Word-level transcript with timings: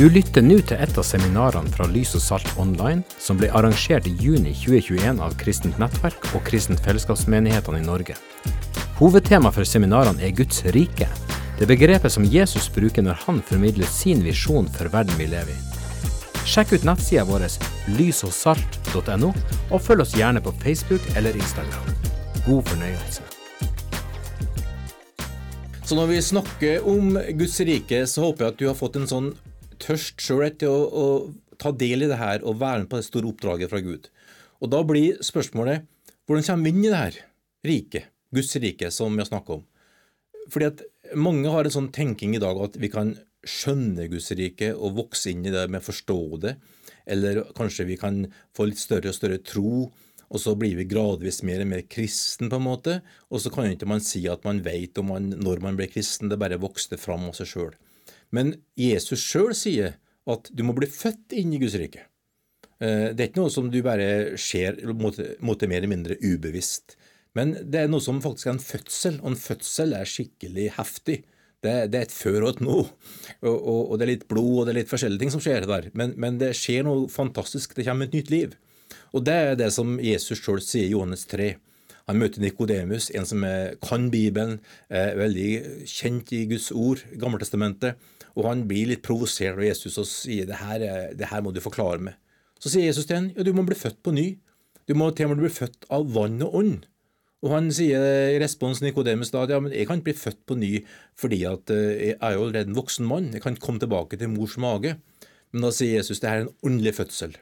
Du 0.00 0.06
lytter 0.08 0.40
nå 0.40 0.54
til 0.64 0.80
et 0.80 0.96
av 0.96 1.04
seminarene 1.04 1.68
fra 1.74 1.84
Lys 1.92 2.14
og 2.16 2.22
Salt 2.24 2.54
Online, 2.62 3.02
som 3.20 3.36
ble 3.36 3.50
arrangert 3.52 4.06
i 4.08 4.14
juni 4.16 4.54
2021 4.56 5.18
av 5.20 5.34
Kristent 5.36 5.76
Nettverk 5.76 6.24
og 6.30 6.40
Kristent 6.46 6.80
Fellesskapsmenighetene 6.80 7.82
i 7.82 7.84
Norge. 7.84 8.16
Hovedtema 8.96 9.52
for 9.52 9.68
seminarene 9.68 10.24
er 10.24 10.32
Guds 10.38 10.62
rike, 10.72 11.04
det 11.58 11.68
begrepet 11.68 12.14
som 12.14 12.24
Jesus 12.24 12.70
bruker 12.72 13.04
når 13.04 13.20
han 13.26 13.42
formidler 13.44 13.92
sin 13.92 14.24
visjon 14.24 14.70
for 14.72 14.88
verden 14.88 15.20
vi 15.20 15.26
lever 15.34 15.52
i. 15.52 15.58
Sjekk 16.48 16.72
ut 16.78 16.88
nettsida 16.88 17.26
vår 17.28 17.44
lysogsalt.no, 17.98 19.34
og 19.68 19.84
følg 19.84 20.06
oss 20.06 20.16
gjerne 20.16 20.40
på 20.40 20.54
Facebook 20.64 21.12
eller 21.12 21.36
Instagram. 21.36 21.92
God 22.48 22.64
fornøyelse. 22.72 23.28
Så 25.84 26.00
når 26.00 26.08
vi 26.14 26.24
snakker 26.24 26.88
om 26.88 27.20
Guds 27.36 27.60
rike, 27.68 28.06
så 28.08 28.30
håper 28.30 28.46
jeg 28.46 28.56
at 28.56 28.60
du 28.64 28.68
har 28.70 28.80
fått 28.80 28.96
en 28.96 29.08
sånn 29.12 29.32
tørst 29.82 30.22
sjøl 30.22 30.46
etter 30.48 30.70
å, 30.70 30.80
å, 30.86 31.06
ta 31.60 31.72
del 31.76 32.06
i 32.06 32.08
det 32.08 32.16
her 32.20 32.44
og 32.46 32.60
være 32.60 32.84
med 32.84 32.90
på 32.92 33.00
det 33.00 33.06
store 33.08 33.28
oppdraget 33.32 33.72
fra 33.72 33.82
Gud. 33.84 34.08
Og 34.64 34.70
da 34.72 34.80
blir 34.86 35.20
spørsmålet 35.24 35.84
hvordan 36.28 36.46
kommer 36.46 36.68
vi 36.68 36.72
inn 36.72 36.84
i 36.86 36.92
det 36.92 37.00
her 37.00 37.18
riket, 37.66 38.12
Guds 38.32 38.54
rike, 38.62 38.88
som 38.94 39.12
vi 39.12 39.24
har 39.24 39.28
snakka 39.28 39.58
om? 39.58 39.64
Fordi 40.50 40.68
at 40.70 40.84
mange 41.18 41.50
har 41.52 41.66
en 41.66 41.74
sånn 41.74 41.90
tenking 41.92 42.36
i 42.36 42.42
dag 42.42 42.58
at 42.62 42.78
vi 42.80 42.88
kan 42.92 43.12
skjønne 43.44 44.08
Guds 44.12 44.30
rike 44.38 44.70
og 44.76 44.96
vokse 45.00 45.32
inn 45.32 45.44
i 45.44 45.52
det 45.52 45.66
med 45.68 45.82
å 45.82 45.88
forstå 45.88 46.20
det, 46.44 46.54
eller 47.10 47.42
kanskje 47.56 47.88
vi 47.88 47.98
kan 48.00 48.22
få 48.56 48.68
litt 48.70 48.80
større 48.80 49.10
og 49.10 49.16
større 49.16 49.40
tro 49.42 49.88
og 50.30 50.38
så 50.38 50.54
blir 50.58 50.76
vi 50.78 50.86
gradvis 50.86 51.42
mer 51.46 51.64
og 51.64 51.70
mer 51.72 51.82
kristen, 51.90 52.50
på 52.50 52.58
en 52.60 52.66
måte, 52.68 53.00
og 53.30 53.42
så 53.42 53.50
kan 53.52 53.72
ikke 53.72 53.88
man 53.90 54.02
si 54.04 54.22
at 54.30 54.44
man 54.46 54.62
vet 54.62 54.98
man, 55.02 55.32
når 55.34 55.62
man 55.64 55.78
ble 55.78 55.88
kristen, 55.90 56.30
det 56.30 56.38
bare 56.38 56.60
vokste 56.62 56.98
fram 57.00 57.26
av 57.28 57.34
seg 57.38 57.50
sjøl. 57.50 57.72
Men 58.34 58.54
Jesus 58.78 59.22
sjøl 59.24 59.54
sier 59.58 59.98
at 60.30 60.50
du 60.54 60.62
må 60.66 60.74
bli 60.76 60.88
født 60.90 61.34
inn 61.38 61.54
i 61.56 61.60
Guds 61.62 61.76
rike. 61.80 62.06
Eh, 62.80 63.10
det 63.12 63.24
er 63.24 63.28
ikke 63.30 63.42
noe 63.42 63.52
som 63.52 63.68
du 63.72 63.80
bare 63.84 64.38
ser 64.40 64.78
mot, 64.96 65.16
mot 65.44 65.66
mer 65.66 65.80
eller 65.80 65.92
mindre 65.92 66.18
ubevisst. 66.22 66.96
Men 67.38 67.54
det 67.70 67.84
er 67.84 67.90
noe 67.90 68.02
som 68.02 68.22
faktisk 68.22 68.48
er 68.48 68.56
en 68.56 68.64
fødsel, 68.64 69.20
og 69.22 69.32
en 69.32 69.38
fødsel 69.38 69.94
er 69.98 70.08
skikkelig 70.08 70.70
heftig. 70.78 71.20
Det, 71.60 71.74
det 71.92 71.98
er 71.98 72.06
et 72.06 72.14
før 72.14 72.46
og 72.46 72.54
et 72.54 72.60
nå, 72.64 72.76
og, 73.44 73.50
og, 73.52 73.80
og, 73.90 73.94
det 74.00 74.06
er 74.06 74.10
litt 74.14 74.28
blod 74.30 74.62
og 74.62 74.62
det 74.64 74.72
er 74.72 74.78
litt 74.78 74.92
forskjellige 74.92 75.20
ting 75.20 75.32
som 75.34 75.42
skjer 75.44 75.66
der. 75.68 75.90
Men, 75.92 76.14
men 76.16 76.38
det 76.40 76.54
skjer 76.56 76.86
noe 76.86 77.10
fantastisk, 77.12 77.74
det 77.76 77.84
kommer 77.84 78.08
et 78.08 78.16
nytt 78.16 78.32
liv. 78.32 78.54
Og 79.12 79.26
det 79.26 79.34
er 79.34 79.58
det 79.60 79.68
som 79.74 79.98
Jesus 80.00 80.40
sjøl 80.40 80.62
sier 80.64 80.88
i 80.88 80.94
Johannes 80.94 81.26
3. 81.28 81.50
Han 82.08 82.18
møter 82.18 82.42
Nikodemus, 82.42 83.10
en 83.14 83.28
som 83.28 83.44
kan 83.84 84.08
Bibelen, 84.10 84.56
er 84.88 85.12
veldig 85.20 85.50
kjent 85.86 86.32
i 86.34 86.46
Guds 86.50 86.70
ord, 86.72 87.04
Gammeltestamentet, 87.20 88.00
og 88.36 88.46
han 88.46 88.66
blir 88.70 88.92
litt 88.92 89.02
provosert 89.06 89.58
av 89.58 89.64
Jesus 89.64 89.98
og 90.00 90.08
sier 90.08 90.48
det 90.48 90.60
her, 90.60 90.84
det 91.16 91.30
her 91.30 91.42
må 91.44 91.52
du 91.54 91.62
forklare 91.64 92.02
meg. 92.10 92.18
Så 92.60 92.72
sier 92.72 92.90
Jesus 92.90 93.08
til 93.08 93.18
ham 93.18 93.28
ja, 93.34 93.44
du 93.46 93.52
må 93.56 93.64
bli 93.66 93.78
født 93.78 94.00
på 94.04 94.14
ny. 94.14 94.28
Du 94.88 94.96
må 94.98 95.10
til 95.14 95.28
og 95.28 95.34
med 95.34 95.44
bli 95.44 95.52
født 95.52 95.86
av 95.92 96.08
vann 96.14 96.40
og 96.44 96.56
ånd. 96.60 96.86
Og 97.40 97.54
han 97.54 97.70
sier 97.72 98.34
i 98.34 98.40
respons 98.40 98.82
Nikodemus 98.84 99.30
da 99.32 99.46
at 99.46 99.52
ja, 99.54 99.60
men 99.62 99.72
jeg 99.72 99.88
kan 99.88 100.00
ikke 100.00 100.10
bli 100.10 100.18
født 100.20 100.40
på 100.48 100.58
ny 100.60 100.72
fordi 101.20 101.38
at 101.48 101.72
eh, 101.72 102.10
jeg 102.10 102.16
er 102.18 102.34
jo 102.34 102.42
allerede 102.44 102.68
en 102.68 102.76
voksen 102.76 103.08
mann. 103.08 103.30
Jeg 103.32 103.44
kan 103.44 103.56
ikke 103.56 103.64
komme 103.64 103.80
tilbake 103.82 104.18
til 104.20 104.32
mors 104.32 104.58
mage. 104.60 104.98
Men 105.50 105.64
da 105.64 105.70
sier 105.74 105.98
Jesus 105.98 106.20
det 106.20 106.28
her 106.30 106.42
er 106.42 106.46
en 106.46 106.68
åndelig 106.68 106.94
fødsel. 106.98 107.38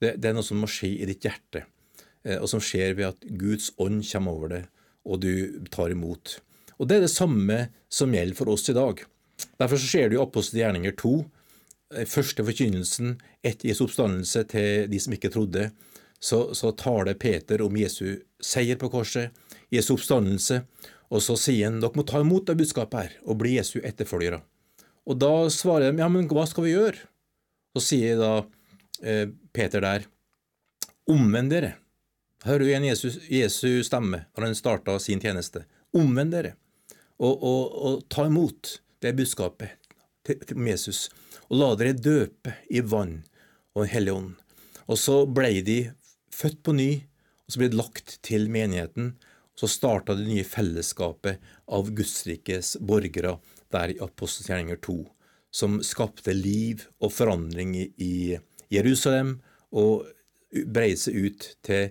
Det, 0.00 0.14
det, 0.20 0.28
er 0.28 0.36
noe 0.36 0.46
som 0.46 0.60
må 0.60 0.68
skje 0.70 0.92
i 1.00 1.08
ditt 1.08 1.24
hjerte, 1.26 1.64
eh, 2.24 2.36
og 2.38 2.48
som 2.52 2.62
skjer 2.64 2.94
ved 2.98 3.10
at 3.10 3.26
Guds 3.40 3.72
ånd 3.80 4.04
kommer 4.06 4.36
over 4.36 4.52
deg, 4.54 4.68
og 5.08 5.20
du 5.24 5.32
tar 5.72 5.92
imot. 5.92 6.38
Og 6.78 6.88
Det 6.88 6.96
er 6.96 7.04
det 7.04 7.12
samme 7.12 7.58
som 7.92 8.14
gjelder 8.16 8.38
for 8.38 8.52
oss 8.52 8.68
i 8.72 8.76
dag. 8.76 9.02
Derfor 9.60 9.80
så 9.80 9.90
ser 9.90 10.08
du 10.08 10.16
i 10.16 10.22
Apostel 10.22 10.62
gjerninger 10.62 10.96
2, 11.00 11.14
eh, 11.94 12.08
første 12.08 12.44
forkynnelsen 12.46 13.18
etter 13.44 13.68
Jesu 13.68 13.84
oppstandelse 13.86 14.44
til 14.50 14.86
de 14.90 15.00
som 15.02 15.16
ikke 15.16 15.32
trodde, 15.32 15.70
så, 16.20 16.50
så 16.56 16.72
taler 16.76 17.16
Peter 17.16 17.62
om 17.64 17.76
Jesu 17.76 18.20
seier 18.40 18.76
på 18.80 18.90
korset, 18.92 19.36
Jesu 19.72 19.94
oppstandelse, 19.94 20.62
og 21.10 21.24
så 21.24 21.36
sier 21.40 21.70
han 21.70 21.80
dere 21.82 21.96
må 21.96 22.04
ta 22.06 22.20
imot 22.22 22.48
det 22.48 22.58
budskapet 22.60 23.00
her 23.00 23.14
og 23.24 23.40
bli 23.40 23.56
Jesu 23.56 23.80
etterfølgere. 23.80 24.42
Og 25.08 25.16
da 25.18 25.32
svarer 25.52 25.90
de 25.90 26.02
ja, 26.02 26.08
men 26.12 26.28
hva 26.30 26.44
skal 26.48 26.66
vi 26.66 26.74
gjøre? 26.76 27.08
Så 27.74 27.82
sier 27.92 28.18
da 28.20 28.32
Eh, 29.02 29.28
Peter 29.52 29.80
der 29.80 30.04
Omvend 31.06 31.50
dere. 31.50 31.74
Hører 32.44 32.58
du 32.62 32.68
igjen 32.68 32.84
Jesus, 32.86 33.16
Jesu 33.32 33.82
stemme 33.84 34.24
når 34.36 34.46
han 34.46 34.54
starta 34.54 34.98
sin 35.02 35.20
tjeneste. 35.20 35.64
Omvend 35.96 36.34
dere, 36.36 36.52
og, 37.18 37.42
og, 37.42 37.62
og, 37.74 38.04
ta 38.12 38.28
imot 38.28 38.76
det 39.00 39.10
er 39.10 39.16
budskapet 39.16 39.76
til 40.26 40.66
Jesus. 40.68 41.08
Og 41.48 41.60
la 41.60 41.70
dere 41.78 41.96
døpe 41.96 42.54
i 42.70 42.82
vann 42.84 43.22
og 43.74 43.84
Den 43.84 43.92
hellige 43.94 44.14
ånd. 44.14 44.34
Og 44.90 44.98
så 44.98 45.22
ble 45.26 45.60
de 45.62 45.78
født 46.34 46.62
på 46.66 46.74
ny, 46.74 46.90
og 47.46 47.52
så 47.52 47.60
ble 47.60 47.70
de 47.70 47.78
lagt 47.78 48.18
til 48.26 48.48
menigheten. 48.50 49.14
Og 49.54 49.62
så 49.62 49.70
starta 49.70 50.16
det 50.18 50.26
nye 50.28 50.46
fellesskapet 50.46 51.40
av 51.70 51.90
Gudsrikes 51.94 52.76
borgere 52.80 53.38
der 53.70 53.94
i 53.94 54.00
Apostelgjerninger 54.02 54.80
2, 54.82 54.98
som 55.54 55.78
skapte 55.86 56.34
liv 56.34 56.86
og 57.00 57.12
forandring 57.14 57.76
i, 57.78 58.38
Jerusalem 58.70 59.40
og 59.74 60.04
breide 60.70 61.00
seg 61.02 61.16
ut 61.26 61.46
til 61.66 61.88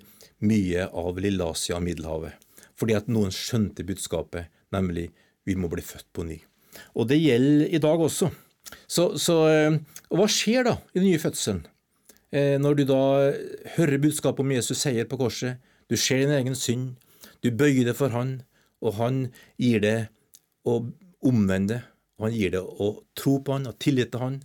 mye 0.47 0.86
av 0.88 1.20
Lilleasia 1.20 1.76
og 1.76 1.84
Middelhavet. 1.84 2.38
Fordi 2.80 2.96
at 2.96 3.09
noen 3.12 3.34
skjønte 3.36 3.84
budskapet, 3.84 4.47
nemlig 4.72 5.09
vi 5.44 5.58
må 5.59 5.68
bli 5.72 5.84
født 5.84 6.08
på 6.16 6.24
ny. 6.24 6.38
Og 6.95 7.09
det 7.09 7.19
gjelder 7.22 7.73
i 7.75 7.81
dag 7.81 8.01
også. 8.06 8.29
Så, 8.90 9.12
så 9.17 9.35
og 10.09 10.17
hva 10.17 10.29
skjer 10.29 10.66
da 10.66 10.78
i 10.94 11.00
den 11.00 11.09
nye 11.09 11.22
fødselen? 11.22 11.63
Eh, 12.29 12.57
når 12.62 12.78
du 12.78 12.84
da 12.90 13.01
hører 13.75 14.01
budskapet 14.01 14.44
om 14.44 14.53
Jesus 14.53 14.81
seier 14.84 15.07
på 15.09 15.17
korset, 15.17 15.57
du 15.90 15.97
ser 15.97 16.22
din 16.22 16.34
egen 16.35 16.57
synd, 16.57 16.94
du 17.41 17.50
bøyer 17.50 17.88
deg 17.88 17.97
for 17.97 18.13
Han, 18.13 18.40
og 18.85 18.97
Han 19.00 19.22
gir 19.57 19.81
det 19.85 19.97
å 20.66 20.81
omvende, 21.25 21.81
Han 22.22 22.35
gir 22.35 22.53
det 22.53 22.62
å 22.62 22.91
tro 23.17 23.40
på 23.41 23.57
Han 23.57 23.69
og 23.72 23.79
tillit 23.81 24.13
til 24.13 24.22
Han, 24.22 24.40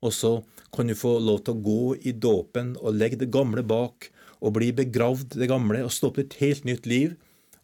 og 0.00 0.12
så 0.16 0.32
kan 0.72 0.88
du 0.88 0.96
få 0.96 1.18
lov 1.20 1.42
til 1.44 1.56
å 1.56 1.64
gå 1.64 1.94
i 2.08 2.12
dåpen 2.16 2.74
og 2.80 2.96
legge 2.96 3.20
det 3.20 3.32
gamle 3.32 3.64
bak, 3.64 4.10
og 4.40 4.54
bli 4.56 4.70
begravd 4.72 5.36
det 5.36 5.50
gamle 5.50 5.82
og 5.84 5.92
stå 5.92 6.08
opp 6.08 6.20
et 6.22 6.36
helt 6.40 6.64
nytt 6.68 6.88
liv, 6.88 7.16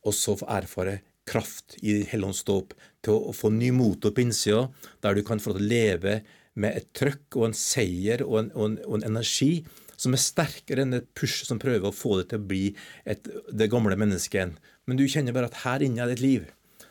og 0.05 0.13
så 0.17 0.37
få 0.37 0.49
erfare 0.53 1.01
kraft 1.27 1.77
i 1.83 2.01
Helligånds 2.09 2.45
dåp 2.47 2.75
til 3.05 3.17
å 3.17 3.35
få 3.37 3.51
ny 3.55 3.73
motor 3.75 4.15
på 4.15 4.25
innsida, 4.25 4.67
der 5.03 5.17
du 5.17 5.25
kan 5.27 5.43
få 5.43 5.57
leve 5.59 6.21
med 6.57 6.79
et 6.79 6.93
trøkk 6.97 7.37
og 7.37 7.51
en 7.51 7.59
seier 7.59 8.23
og 8.25 8.39
en, 8.41 8.53
og 8.55 8.71
en, 8.71 8.79
og 8.87 8.99
en 8.99 9.09
energi 9.11 9.51
som 9.97 10.15
er 10.15 10.23
sterkere 10.23 10.85
enn 10.85 10.99
et 10.99 11.09
push 11.17 11.45
som 11.49 11.61
prøver 11.61 11.89
å 11.89 11.95
få 11.95 12.21
det 12.21 12.31
til 12.31 12.41
å 12.41 12.49
bli 12.49 12.65
et, 13.09 13.29
det 13.53 13.71
gamle 13.73 13.97
mennesket. 13.99 14.57
Men 14.87 15.01
du 15.01 15.07
kjenner 15.09 15.37
bare 15.37 15.51
at 15.51 15.63
her 15.65 15.85
inne 15.85 16.05
er 16.05 16.13
det 16.13 16.19
et 16.19 16.25
liv 16.25 16.47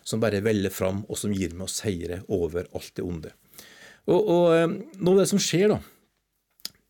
som 0.05 0.21
bare 0.21 0.43
veller 0.45 0.73
fram, 0.73 1.01
og 1.09 1.17
som 1.17 1.33
gir 1.33 1.53
meg 1.57 1.65
å 1.65 1.71
seire 1.71 2.21
over 2.33 2.67
alt 2.77 2.91
det 2.97 3.05
onde. 3.05 3.31
Og, 4.05 4.19
og 4.19 4.43
eh, 4.53 4.67
Noe 5.01 5.15
av 5.15 5.23
det 5.23 5.29
som 5.31 5.41
skjer, 5.41 5.71
da, 5.73 5.79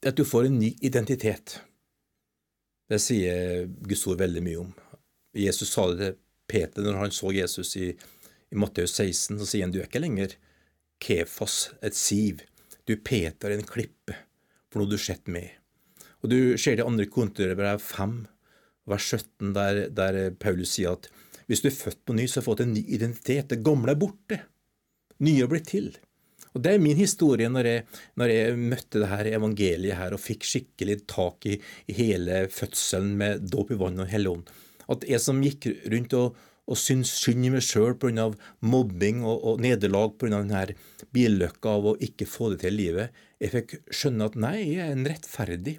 er 0.04 0.12
at 0.12 0.20
du 0.20 0.26
får 0.28 0.50
en 0.50 0.58
ny 0.60 0.74
identitet. 0.84 1.60
Det 2.92 3.00
sier 3.02 3.70
Guds 3.88 4.04
ord 4.12 4.20
veldig 4.20 4.44
mye 4.44 4.66
om. 4.66 4.74
Jesus 5.36 5.72
sa 5.72 5.88
det 5.96 6.14
Peter 6.48 6.86
når 6.86 7.00
han 7.02 7.16
så 7.16 7.34
Jesus 7.36 7.76
i, 7.80 7.92
i 7.92 8.60
Matteus 8.60 8.96
16. 8.98 9.40
Så 9.40 9.50
sier 9.50 9.66
han 9.66 9.74
du 9.74 9.82
er 9.82 9.90
ikke 9.90 10.04
lenger 10.04 10.38
Kefas, 11.02 11.72
et 11.84 11.98
siv. 11.98 12.44
Du 12.86 12.96
Peter, 12.98 13.52
en 13.52 13.66
klippe, 13.66 14.16
for 14.70 14.82
noe 14.82 14.92
du 14.92 14.98
sett 15.02 15.28
med. 15.32 15.50
Og 16.22 16.32
Du 16.32 16.58
ser 16.58 16.78
det 16.78 16.86
andre 16.86 17.06
kontorbrev 17.10 17.82
5, 17.82 18.18
vers 18.90 19.12
17, 19.14 19.54
der, 19.54 19.86
der, 19.94 20.20
Paulus 20.42 20.76
sier 20.78 20.98
at 20.98 21.10
hvis 21.46 21.62
du 21.62 21.70
er 21.70 21.78
født 21.78 22.02
på 22.06 22.16
ny, 22.18 22.26
så 22.26 22.40
har 22.40 22.46
du 22.46 22.48
fått 22.48 22.64
en 22.64 22.74
ny 22.74 22.82
identitet. 22.96 23.52
Det 23.52 23.62
gamle 23.66 23.94
er 23.94 24.00
borte. 24.02 24.40
Nye 25.22 25.44
er 25.46 25.52
blitt 25.52 25.70
til. 25.70 25.92
Og 26.56 26.64
Det 26.64 26.72
er 26.74 26.82
min 26.82 26.98
historie 26.98 27.50
når 27.52 27.70
jeg, 27.70 27.84
når 28.18 28.32
jeg 28.32 28.58
møtte 28.58 29.02
det 29.02 29.10
her 29.12 29.30
evangeliet 29.36 30.00
her 30.00 30.16
og 30.16 30.24
fikk 30.24 30.48
skikkelig 30.48 31.02
tak 31.12 31.46
i, 31.52 31.58
i 31.92 31.98
hele 31.98 32.46
fødselen 32.50 33.12
med 33.20 33.46
dåp 33.52 33.76
i 33.76 33.78
vann 33.78 34.02
og 34.02 34.10
hellig 34.10 34.32
ånd. 34.32 34.54
At 34.92 35.06
jeg 35.08 35.22
som 35.24 35.42
gikk 35.44 35.68
rundt 35.92 36.16
og, 36.18 36.38
og 36.66 36.80
syntes 36.80 37.14
synd 37.22 37.46
i 37.46 37.52
meg 37.54 37.66
sjøl 37.66 37.98
pga. 38.02 38.30
mobbing 38.62 39.24
og, 39.24 39.44
og 39.44 39.62
nederlag 39.64 40.16
pga. 40.20 40.42
denne 40.42 40.78
billykka 41.16 41.76
av 41.78 41.92
å 41.92 41.98
ikke 42.02 42.28
få 42.30 42.52
det 42.54 42.64
til 42.64 42.74
i 42.76 42.84
livet, 42.84 43.22
jeg 43.40 43.54
fikk 43.54 43.76
skjønne 43.94 44.30
at 44.30 44.40
nei, 44.40 44.58
jeg 44.64 44.88
er 44.88 44.96
en 44.96 45.08
rettferdig 45.08 45.78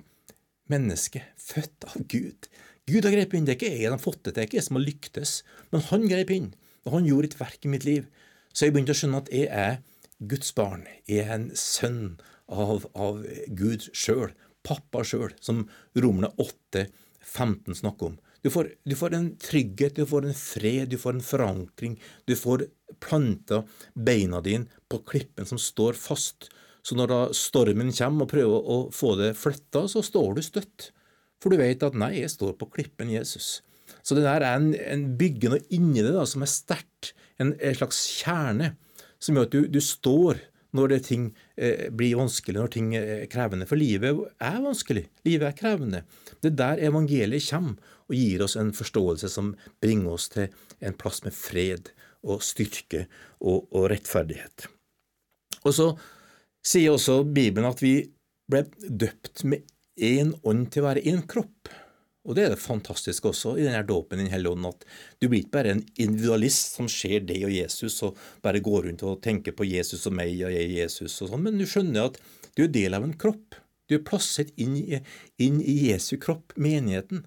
menneske, 0.73 1.23
født 1.41 1.87
av 1.91 1.99
Gud. 2.11 2.49
Gud 2.87 3.07
har 3.07 3.15
grepet 3.15 3.39
inn. 3.39 3.47
Det 3.47 3.57
er 3.57 3.59
ikke 3.59 3.73
jeg 3.73 3.89
som 3.89 3.97
har 3.97 4.03
fått 4.03 4.23
det 4.23 4.31
til, 4.31 4.37
det 4.37 4.43
er 4.43 4.49
ikke 4.49 4.59
jeg 4.61 4.69
som 4.69 4.79
har 4.79 4.87
lyktes, 4.87 5.35
men 5.73 5.85
han 5.91 6.09
grep 6.11 6.33
inn. 6.35 6.49
Og 6.87 6.95
han 6.95 7.09
gjorde 7.09 7.33
et 7.33 7.41
verk 7.41 7.67
i 7.67 7.73
mitt 7.73 7.87
liv. 7.87 8.07
Så 8.55 8.67
jeg 8.67 8.75
begynte 8.77 8.95
å 8.95 8.99
skjønne 8.99 9.23
at 9.25 9.33
jeg 9.35 9.49
er 9.51 9.81
Guds 10.17 10.55
barn 10.57 10.87
Jeg 11.05 11.27
er 11.27 11.35
en 11.35 11.51
sønn 11.59 12.17
av, 12.49 12.87
av 12.95 13.25
Gud 13.59 13.89
sjøl, 13.91 14.31
pappa 14.65 15.03
sjøl, 15.05 15.35
som 15.43 15.67
Romerne 15.99 16.31
8, 16.41 16.87
15 17.27 17.83
snakker 17.83 18.13
om. 18.13 18.17
Du 18.47 18.51
får, 18.51 18.69
du 18.87 18.95
får, 18.95 19.15
en 19.15 19.33
trygghet, 19.43 19.97
du 19.97 20.07
får 20.07 20.29
en 20.29 20.35
fred, 20.39 20.85
du 20.93 21.01
får 21.03 21.17
en 21.17 21.25
forankring. 21.29 21.97
Du 22.31 22.37
får 22.39 22.69
planta 23.03 23.65
beina 23.99 24.39
dine 24.39 24.69
på 24.87 25.01
klippen 25.03 25.49
som 25.49 25.59
står 25.59 25.99
fast, 25.99 26.53
Så 26.87 26.95
når 26.95 27.09
da 27.11 27.17
stormen 27.35 27.89
kommer 27.91 28.23
og 28.23 28.31
prøver 28.31 28.69
å 28.71 28.77
få 28.95 29.17
det 29.19 29.33
flytta, 29.35 29.89
så 29.91 30.05
står 30.07 30.37
du 30.37 30.43
støtt. 30.47 30.93
For 31.43 31.51
du 31.51 31.59
vet 31.59 31.83
at 31.83 31.99
nei, 31.99 32.13
jeg 32.21 32.31
står 32.31 32.53
på 32.61 32.69
klippen 32.71 33.11
Jesus. 33.11 33.65
Så 34.07 34.15
det 34.15 34.23
der 34.23 34.47
er 34.47 34.61
en, 34.61 34.69
en 34.79 35.03
bygge 35.19 35.51
noe 35.51 35.67
inni 35.75 36.05
det 36.07 36.15
da, 36.15 36.23
som 36.23 36.47
er 36.47 36.53
sterkt, 36.53 37.17
en, 37.43 37.51
en, 37.59 37.75
slags 37.75 38.05
kjerne, 38.21 38.77
som 39.19 39.35
gjør 39.35 39.49
at 39.49 39.57
du, 39.57 39.67
du 39.67 39.81
står 39.83 40.39
når 40.77 40.97
ting 41.05 41.29
eh, 41.57 41.89
blir 41.91 42.19
vanskelig, 42.21 42.59
når 42.61 42.73
ting 42.73 42.95
er 42.99 43.27
krevende. 43.33 43.69
For 43.69 43.81
livet 43.81 44.23
er 44.43 44.59
vanskelig, 44.65 45.07
livet 45.27 45.51
er 45.51 45.59
krevende. 45.59 46.03
Det 46.41 46.53
er 46.53 46.59
der 46.63 46.85
evangeliet 46.91 47.49
kommer 47.51 47.95
og 48.07 48.15
gir 48.15 48.45
oss 48.45 48.57
en 48.61 48.73
forståelse 48.77 49.31
som 49.33 49.55
bringer 49.83 50.15
oss 50.15 50.29
til 50.35 50.53
en 50.85 50.97
plass 50.99 51.25
med 51.25 51.35
fred 51.35 51.91
og 52.27 52.45
styrke 52.45 53.07
og, 53.41 53.67
og 53.73 53.89
rettferdighet. 53.91 54.69
Og 55.67 55.75
så 55.75 55.89
sier 56.67 56.95
også 56.95 57.23
Bibelen 57.25 57.69
at 57.69 57.83
vi 57.83 57.99
ble 58.51 58.63
døpt 58.87 59.45
med 59.49 59.67
én 59.97 60.35
ånd 60.47 60.69
til 60.71 60.85
å 60.85 60.89
være 60.91 61.05
én 61.09 61.25
kropp. 61.29 61.71
Og 62.27 62.35
det 62.35 62.45
er 62.45 62.55
det 62.55 62.59
fantastiske 62.61 63.31
også 63.31 63.55
i 63.57 63.65
denne 63.67 63.85
dåpen 63.87 64.19
i 64.19 64.25
Den 64.25 64.33
hellige 64.33 64.57
ånd, 64.57 64.67
at 64.67 64.83
du 65.23 65.29
blir 65.29 65.45
ikke 65.45 65.55
bare 65.59 65.77
en 65.77 65.85
individualist 65.95 66.75
som 66.79 66.89
ser 66.91 67.23
deg 67.29 67.45
og 67.47 67.55
Jesus 67.55 68.01
og 68.07 68.19
bare 68.43 68.63
går 68.65 68.89
rundt 68.89 69.05
og 69.07 69.21
tenker 69.23 69.55
på 69.55 69.69
Jesus 69.69 70.09
og 70.11 70.17
meg 70.19 70.35
og 70.41 70.51
jeg 70.55 70.75
Jesus 70.75 71.21
og 71.23 71.31
sånn, 71.31 71.47
men 71.47 71.61
du 71.61 71.67
skjønner 71.71 72.11
at 72.11 72.19
du 72.59 72.67
er 72.67 72.75
del 72.75 72.99
av 72.99 73.07
en 73.07 73.15
kropp. 73.15 73.61
Du 73.87 73.95
er 73.99 74.05
plasset 74.07 74.51
inn 74.59 74.75
i, 74.81 74.99
inn 75.39 75.61
i 75.63 75.77
Jesu 75.93 76.17
kropp, 76.19 76.57
menigheten, 76.59 77.23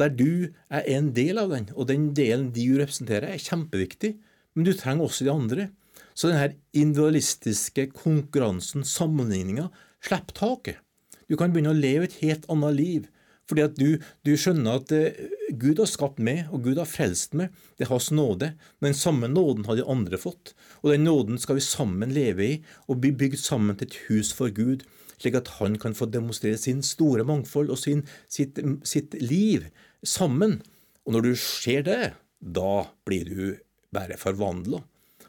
der 0.00 0.08
du 0.16 0.48
er 0.72 0.86
en 0.88 1.12
del 1.12 1.36
av 1.42 1.52
den, 1.52 1.68
og 1.76 1.90
den 1.90 2.10
delen 2.16 2.48
de 2.56 2.64
du 2.64 2.78
representerer, 2.80 3.34
er 3.34 3.44
kjempeviktig, 3.44 4.14
men 4.56 4.64
du 4.64 4.72
trenger 4.72 5.04
også 5.04 5.26
de 5.26 5.34
andre. 5.34 5.68
Så 6.16 6.30
denne 6.30 6.54
individualistiske 6.72 7.90
konkurransen, 7.92 8.86
sammenligninga, 8.88 9.68
slipp 10.04 10.32
taket. 10.36 10.80
Du 11.28 11.36
kan 11.38 11.52
begynne 11.52 11.74
å 11.74 11.76
leve 11.76 12.08
et 12.08 12.16
helt 12.24 12.48
annet 12.50 12.78
liv 12.78 13.08
fordi 13.50 13.64
at 13.66 13.76
du, 13.78 13.98
du 14.26 14.32
skjønner 14.38 14.78
at 14.78 14.92
eh, 14.94 15.18
Gud 15.58 15.82
har 15.82 15.90
skapt 15.90 16.20
meg, 16.22 16.44
og 16.54 16.62
Gud 16.68 16.78
har 16.78 16.88
frelst 16.88 17.34
meg. 17.38 17.50
Det 17.76 17.86
er 17.86 17.92
Hans 17.92 18.10
nåde. 18.14 18.52
Den 18.84 18.96
samme 18.96 19.30
nåden 19.30 19.66
har 19.66 19.78
de 19.78 19.86
andre 19.90 20.20
fått. 20.20 20.54
Og 20.84 20.92
den 20.94 21.04
nåden 21.08 21.40
skal 21.42 21.58
vi 21.58 21.66
sammen 21.66 22.14
leve 22.14 22.46
i, 22.46 22.56
og 22.86 23.02
bli 23.02 23.10
bygd 23.10 23.40
sammen 23.42 23.78
til 23.78 23.90
et 23.90 23.98
hus 24.06 24.30
for 24.36 24.54
Gud, 24.54 24.86
slik 25.20 25.36
at 25.36 25.56
Han 25.58 25.76
kan 25.82 25.96
få 25.98 26.08
demonstrere 26.08 26.60
sin 26.60 26.84
store 26.86 27.26
mangfold 27.28 27.72
og 27.74 27.80
sin, 27.82 28.06
sitt, 28.30 28.62
sitt 28.86 29.18
liv 29.20 29.66
sammen. 30.06 30.60
Og 31.04 31.16
når 31.16 31.26
du 31.26 31.34
ser 31.36 31.84
det, 31.88 32.14
da 32.40 32.86
blir 33.04 33.28
du 33.28 33.44
bare 33.92 34.16
forvandla. 34.20 34.80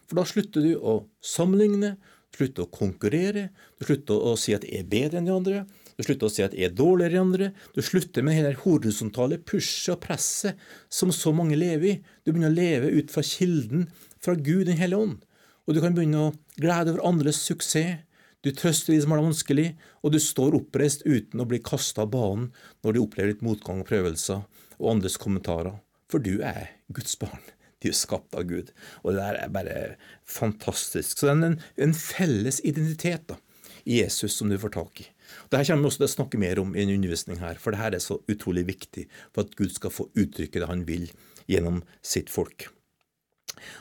For 0.05 0.19
da 0.19 0.27
slutter 0.27 0.63
du 0.63 0.75
å 0.77 1.01
sammenligne, 1.23 1.95
slutter 2.35 2.65
å 2.65 2.71
konkurrere, 2.71 3.49
du 3.79 3.87
slutter 3.87 4.15
å 4.15 4.37
si 4.39 4.53
at 4.55 4.63
jeg 4.67 4.83
er 4.85 4.91
bedre 4.91 5.19
enn 5.19 5.27
de 5.27 5.35
andre. 5.35 5.63
Du 5.97 6.03
slutter 6.05 6.27
å 6.27 6.33
si 6.33 6.43
at 6.45 6.55
jeg 6.57 6.69
er 6.69 6.77
dårligere 6.77 7.17
enn 7.17 7.27
andre. 7.27 7.49
Du 7.75 7.81
slutter 7.85 8.25
med 8.25 8.43
det 8.45 8.57
horisontale 8.63 9.39
pushet 9.39 9.95
og 9.95 10.03
presset 10.05 10.61
som 10.89 11.11
så 11.15 11.33
mange 11.35 11.59
lever 11.59 11.87
i. 11.89 11.97
Du 12.23 12.31
begynner 12.31 12.53
å 12.53 12.59
leve 12.59 12.93
ut 12.95 13.11
fra 13.13 13.23
kilden, 13.25 13.89
fra 14.21 14.35
Gud 14.37 14.67
Den 14.69 14.79
hellige 14.79 15.05
ånd. 15.07 15.19
Og 15.67 15.75
du 15.75 15.81
kan 15.83 15.95
begynne 15.95 16.29
å 16.29 16.33
glede 16.57 16.93
over 16.93 17.05
andres 17.07 17.41
suksess. 17.45 18.01
Du 18.41 18.49
trøster 18.49 18.95
de 18.95 19.01
som 19.03 19.13
har 19.13 19.19
det 19.19 19.27
vanskelig, 19.27 19.67
og 20.01 20.15
du 20.15 20.17
står 20.17 20.55
oppreist 20.57 21.03
uten 21.05 21.43
å 21.43 21.45
bli 21.45 21.59
kasta 21.61 22.07
av 22.07 22.13
banen 22.15 22.47
når 22.81 22.95
du 22.95 22.99
opplever 23.03 23.35
litt 23.35 23.43
motgang 23.45 23.83
og 23.83 23.89
prøvelser 23.91 24.41
og 24.79 24.87
andres 24.95 25.19
kommentarer. 25.21 25.75
For 26.09 26.23
du 26.23 26.41
er 26.41 26.71
Guds 26.89 27.13
barn. 27.21 27.43
Du 27.81 27.89
er 27.89 27.97
skapt 27.97 28.33
av 28.37 28.47
Gud. 28.49 28.73
Og 29.01 29.13
det 29.13 29.21
der 29.21 29.37
er 29.43 29.53
bare 29.53 29.77
fantastisk. 30.25 31.17
Så 31.17 31.29
det 31.29 31.35
er 31.35 31.45
en, 31.51 31.59
en 31.85 31.95
felles 31.97 32.59
identitet 32.65 33.29
da, 33.29 33.37
i 33.85 34.01
Jesus 34.01 34.37
som 34.37 34.49
du 34.49 34.57
får 34.61 34.73
tak 34.75 35.05
i. 35.05 35.07
Dette 35.51 35.65
kommer 35.69 35.85
vi 35.85 35.91
også 35.91 36.01
til 36.01 36.09
å 36.09 36.13
snakke 36.15 36.41
mer 36.41 36.61
om 36.61 36.75
i 36.75 36.83
en 36.83 36.93
undervisning 36.95 37.41
her, 37.41 37.59
for 37.61 37.75
dette 37.75 37.99
er 37.99 38.03
så 38.03 38.19
utrolig 38.31 38.65
viktig 38.69 39.07
for 39.31 39.45
at 39.45 39.55
Gud 39.59 39.73
skal 39.75 39.93
få 39.93 40.07
uttrykke 40.15 40.61
det 40.61 40.69
han 40.69 40.85
vil 40.87 41.09
gjennom 41.51 41.81
sitt 42.05 42.31
folk. 42.31 42.69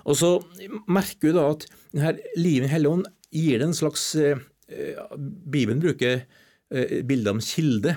Og 0.05 0.19
så 0.19 0.31
merker 0.91 1.31
vi 1.31 1.37
da 1.37 1.47
at 1.55 1.67
denne 1.95 2.15
livet 2.39 2.69
i 2.69 2.73
Hellige 2.75 2.99
Ånd 2.99 3.09
gir 3.31 3.61
det 3.61 3.69
en 3.69 3.77
slags 3.77 4.05
eh, 4.19 4.41
Bibelen 5.17 5.83
bruker 5.83 6.23
eh, 6.23 7.01
bildet 7.07 7.33
om 7.33 7.43
kilde. 7.45 7.97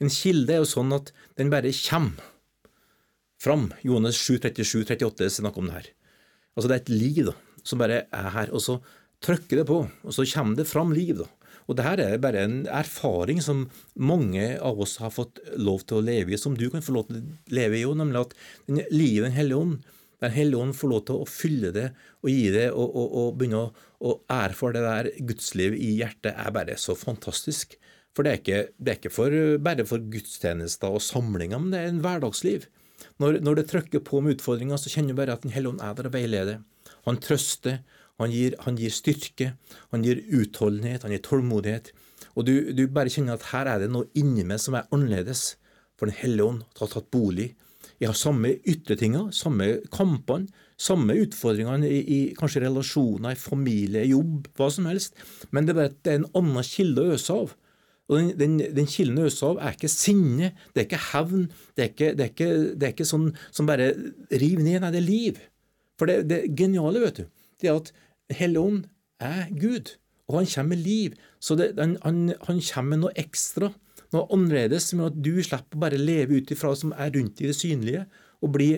En 0.00 0.12
kilde 0.12 0.56
er 0.56 0.62
jo 0.62 0.68
sånn 0.68 0.94
at 0.96 1.12
den 1.38 1.52
bare 1.52 1.72
kommer 1.84 2.28
fram. 3.40 3.70
Johannes 3.86 4.18
7, 4.20 4.38
37, 4.40 4.84
38 4.88 5.30
snakker 5.38 5.62
om 5.62 5.70
det 5.70 5.78
her. 5.78 5.90
Altså 6.56 6.68
Det 6.68 6.76
er 6.76 6.82
et 6.82 6.92
liv 6.92 7.20
da, 7.30 7.36
som 7.64 7.80
bare 7.80 8.02
er 8.04 8.32
her, 8.34 8.50
og 8.52 8.64
så 8.64 8.80
trykker 9.24 9.60
det 9.60 9.68
på, 9.68 9.84
og 9.84 10.16
så 10.16 10.26
kommer 10.32 10.58
det 10.58 10.68
fram 10.68 10.92
liv. 10.96 11.20
da. 11.20 11.28
Og 11.70 11.78
dette 11.78 12.02
er 12.02 12.18
bare 12.22 12.42
en 12.42 12.58
erfaring 12.66 13.38
som 13.44 13.68
mange 13.94 14.56
av 14.58 14.80
oss 14.82 14.96
har 14.98 15.12
fått 15.14 15.38
lov 15.54 15.84
til 15.86 16.00
å 16.00 16.04
leve 16.04 16.34
i, 16.34 16.40
som 16.40 16.56
du 16.58 16.66
kan 16.72 16.82
få 16.82 16.96
lov 16.96 17.06
til 17.08 17.20
å 17.20 17.54
leve 17.54 17.78
i 17.78 17.84
òg, 17.86 17.94
nemlig 18.00 18.24
at 18.24 18.34
den 18.66 18.82
livet 18.90 19.28
Den 19.30 19.36
hellige 19.36 19.60
ånd 19.62 19.92
Den 20.20 20.34
hellige 20.34 20.64
ånd 20.64 20.76
får 20.76 20.90
lov 20.90 21.04
til 21.06 21.20
å 21.22 21.28
fylle 21.30 21.70
det 21.76 21.86
og 22.20 22.28
gi 22.28 22.50
det 22.52 22.66
og, 22.74 22.88
og, 22.90 23.14
og 23.20 23.38
begynne 23.38 23.62
å 24.00 24.16
erfare 24.34 24.74
det 24.76 24.82
der 24.84 25.28
gudslivet 25.30 25.80
i 25.80 25.94
hjertet, 26.00 26.34
er 26.34 26.52
bare 26.52 26.74
så 26.76 26.92
fantastisk. 26.98 27.78
For 28.12 28.26
det 28.26 28.32
er 28.32 28.40
ikke, 28.42 28.60
det 28.76 28.92
er 28.92 28.98
ikke 28.98 29.12
for, 29.14 29.36
bare 29.64 29.86
for 29.88 30.04
gudstjenester 30.12 30.92
og 30.92 31.04
samlinger, 31.04 31.62
men 31.62 31.72
det 31.72 31.80
er 31.80 31.88
en 31.92 32.02
hverdagsliv. 32.04 32.66
Når, 33.22 33.38
når 33.44 33.60
det 33.60 33.66
trykker 33.70 34.04
på 34.04 34.20
med 34.20 34.36
utfordringer, 34.36 34.80
så 34.80 34.92
kjenner 34.92 35.14
du 35.14 35.20
bare 35.22 35.38
at 35.38 35.46
Den 35.46 35.54
hellige 35.54 35.72
ånd 35.72 35.84
er 35.84 35.96
der 35.96 36.10
og 36.10 36.16
veileder. 36.16 36.60
Han 37.08 37.20
trøster, 37.22 37.80
han 38.20 38.34
gir, 38.34 38.56
han 38.66 38.76
gir, 38.78 38.92
styrke, 38.92 39.54
han 39.94 40.04
gir 40.04 40.22
utholdenhet, 40.36 41.06
han 41.06 41.14
gir 41.14 41.24
tålmodighet. 41.24 41.90
Og 42.36 42.46
du, 42.46 42.54
du, 42.76 42.84
bare 42.92 43.12
kjenner 43.12 43.38
at 43.38 43.48
her 43.50 43.68
er 43.70 43.82
det 43.82 43.90
noe 43.92 44.08
inni 44.18 44.44
meg 44.46 44.60
som 44.62 44.76
er 44.78 44.88
annerledes. 44.94 45.54
For 45.98 46.08
Den 46.08 46.16
hellige 46.20 46.48
ånd 46.48 46.62
har 46.80 46.92
tatt 46.92 47.10
bolig. 47.12 47.50
Jeg 48.00 48.08
har 48.08 48.16
samme 48.16 48.54
ytre 48.68 48.96
tinga, 48.96 49.26
samme 49.36 49.66
kampene, 49.92 50.48
samme 50.80 51.12
utfordringene 51.20 51.88
i, 51.88 51.98
i, 52.00 52.20
kanskje 52.38 52.62
relasjoner, 52.64 53.34
i 53.34 53.40
familie, 53.40 54.06
jobb, 54.08 54.46
hva 54.56 54.70
som 54.72 54.88
helst. 54.88 55.18
Men 55.52 55.66
det 55.66 55.74
er 55.74 55.80
bare 55.82 55.92
det 55.92 56.12
er 56.12 56.22
en 56.22 56.30
annen 56.40 56.64
kilde 56.64 57.04
å 57.04 57.18
øse 57.18 57.36
av. 57.36 57.52
Og 58.10 58.16
den, 58.16 58.30
den, 58.40 58.56
den 58.74 58.88
kilden 58.90 59.20
å 59.20 59.26
øse 59.28 59.50
av 59.52 59.60
er 59.60 59.76
ikke 59.76 59.92
sinne, 59.92 60.54
det 60.72 60.82
er 60.82 60.88
ikke 60.88 61.02
hevn, 61.10 61.44
det 61.76 61.84
er 61.84 61.92
ikke, 61.92 62.12
det 62.16 62.24
er 62.24 62.32
ikke, 62.32 62.50
det 62.72 62.88
er 62.88 62.94
ikke 62.96 63.10
sånn 63.12 63.28
som 63.52 63.68
bare 63.68 63.92
river 64.32 64.64
ned. 64.64 64.80
Nei, 64.82 64.92
det 64.96 65.02
er 65.02 65.06
liv. 65.06 65.42
For 66.00 66.10
det, 66.10 66.22
det 66.30 66.40
geniale, 66.56 67.04
vet 67.04 67.20
du, 67.20 67.44
det 67.60 67.68
er 67.68 67.76
at 67.76 67.92
Hellige 68.30 68.62
Ånd 68.62 68.80
er 69.22 69.50
Gud, 69.52 69.94
og 70.30 70.40
han 70.40 70.50
kommer 70.52 70.76
med 70.76 70.84
liv. 70.86 71.14
Så 71.42 71.56
det, 71.58 71.72
han, 71.78 71.96
han, 72.04 72.34
han, 72.46 72.60
kommer 72.70 72.94
med 72.94 73.02
noe 73.04 73.14
ekstra, 73.18 73.70
noe 74.14 74.26
annerledes, 74.34 74.90
som 74.90 75.02
gjør 75.02 75.12
at 75.12 75.22
du 75.22 75.32
slipper 75.42 75.78
å 75.78 75.84
bare 75.84 76.00
leve 76.00 76.40
ut 76.40 76.52
ifra 76.54 76.72
som 76.78 76.94
er 76.96 77.12
rundt 77.16 77.42
i 77.42 77.50
det 77.50 77.56
synlige, 77.58 78.06
og 78.40 78.54
bli 78.54 78.70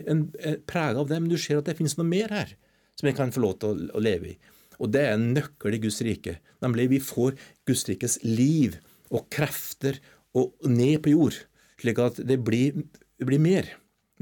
prega 0.66 1.02
av 1.02 1.11
det. 1.11 1.21
Men 1.21 1.30
du 1.30 1.38
ser 1.38 1.61
at 1.61 1.68
det 1.68 1.76
finnes 1.78 1.99
noe 1.99 2.09
mer 2.09 2.32
her 2.35 2.56
som 2.99 3.09
jeg 3.09 3.16
kan 3.18 3.32
få 3.35 3.44
lov 3.44 3.59
til 3.61 3.71
å, 3.73 3.92
å 3.99 4.02
leve 4.02 4.32
i. 4.32 4.38
Og 4.82 4.90
det 4.92 5.04
er 5.06 5.14
en 5.16 5.30
nøkkel 5.37 5.76
i 5.76 5.82
Guds 5.85 6.00
rike. 6.04 6.38
Nemlig 6.64 6.88
vi 6.90 7.02
får 7.02 7.37
Guds 7.68 7.85
rikes 7.88 8.18
liv 8.25 8.78
og 9.12 9.28
krefter 9.32 10.00
og 10.38 10.56
ned 10.66 11.02
på 11.04 11.12
jord, 11.12 11.37
slik 11.80 12.00
at 12.00 12.18
det 12.25 12.38
blir, 12.44 12.82
det 13.21 13.28
blir 13.28 13.42
mer 13.42 13.68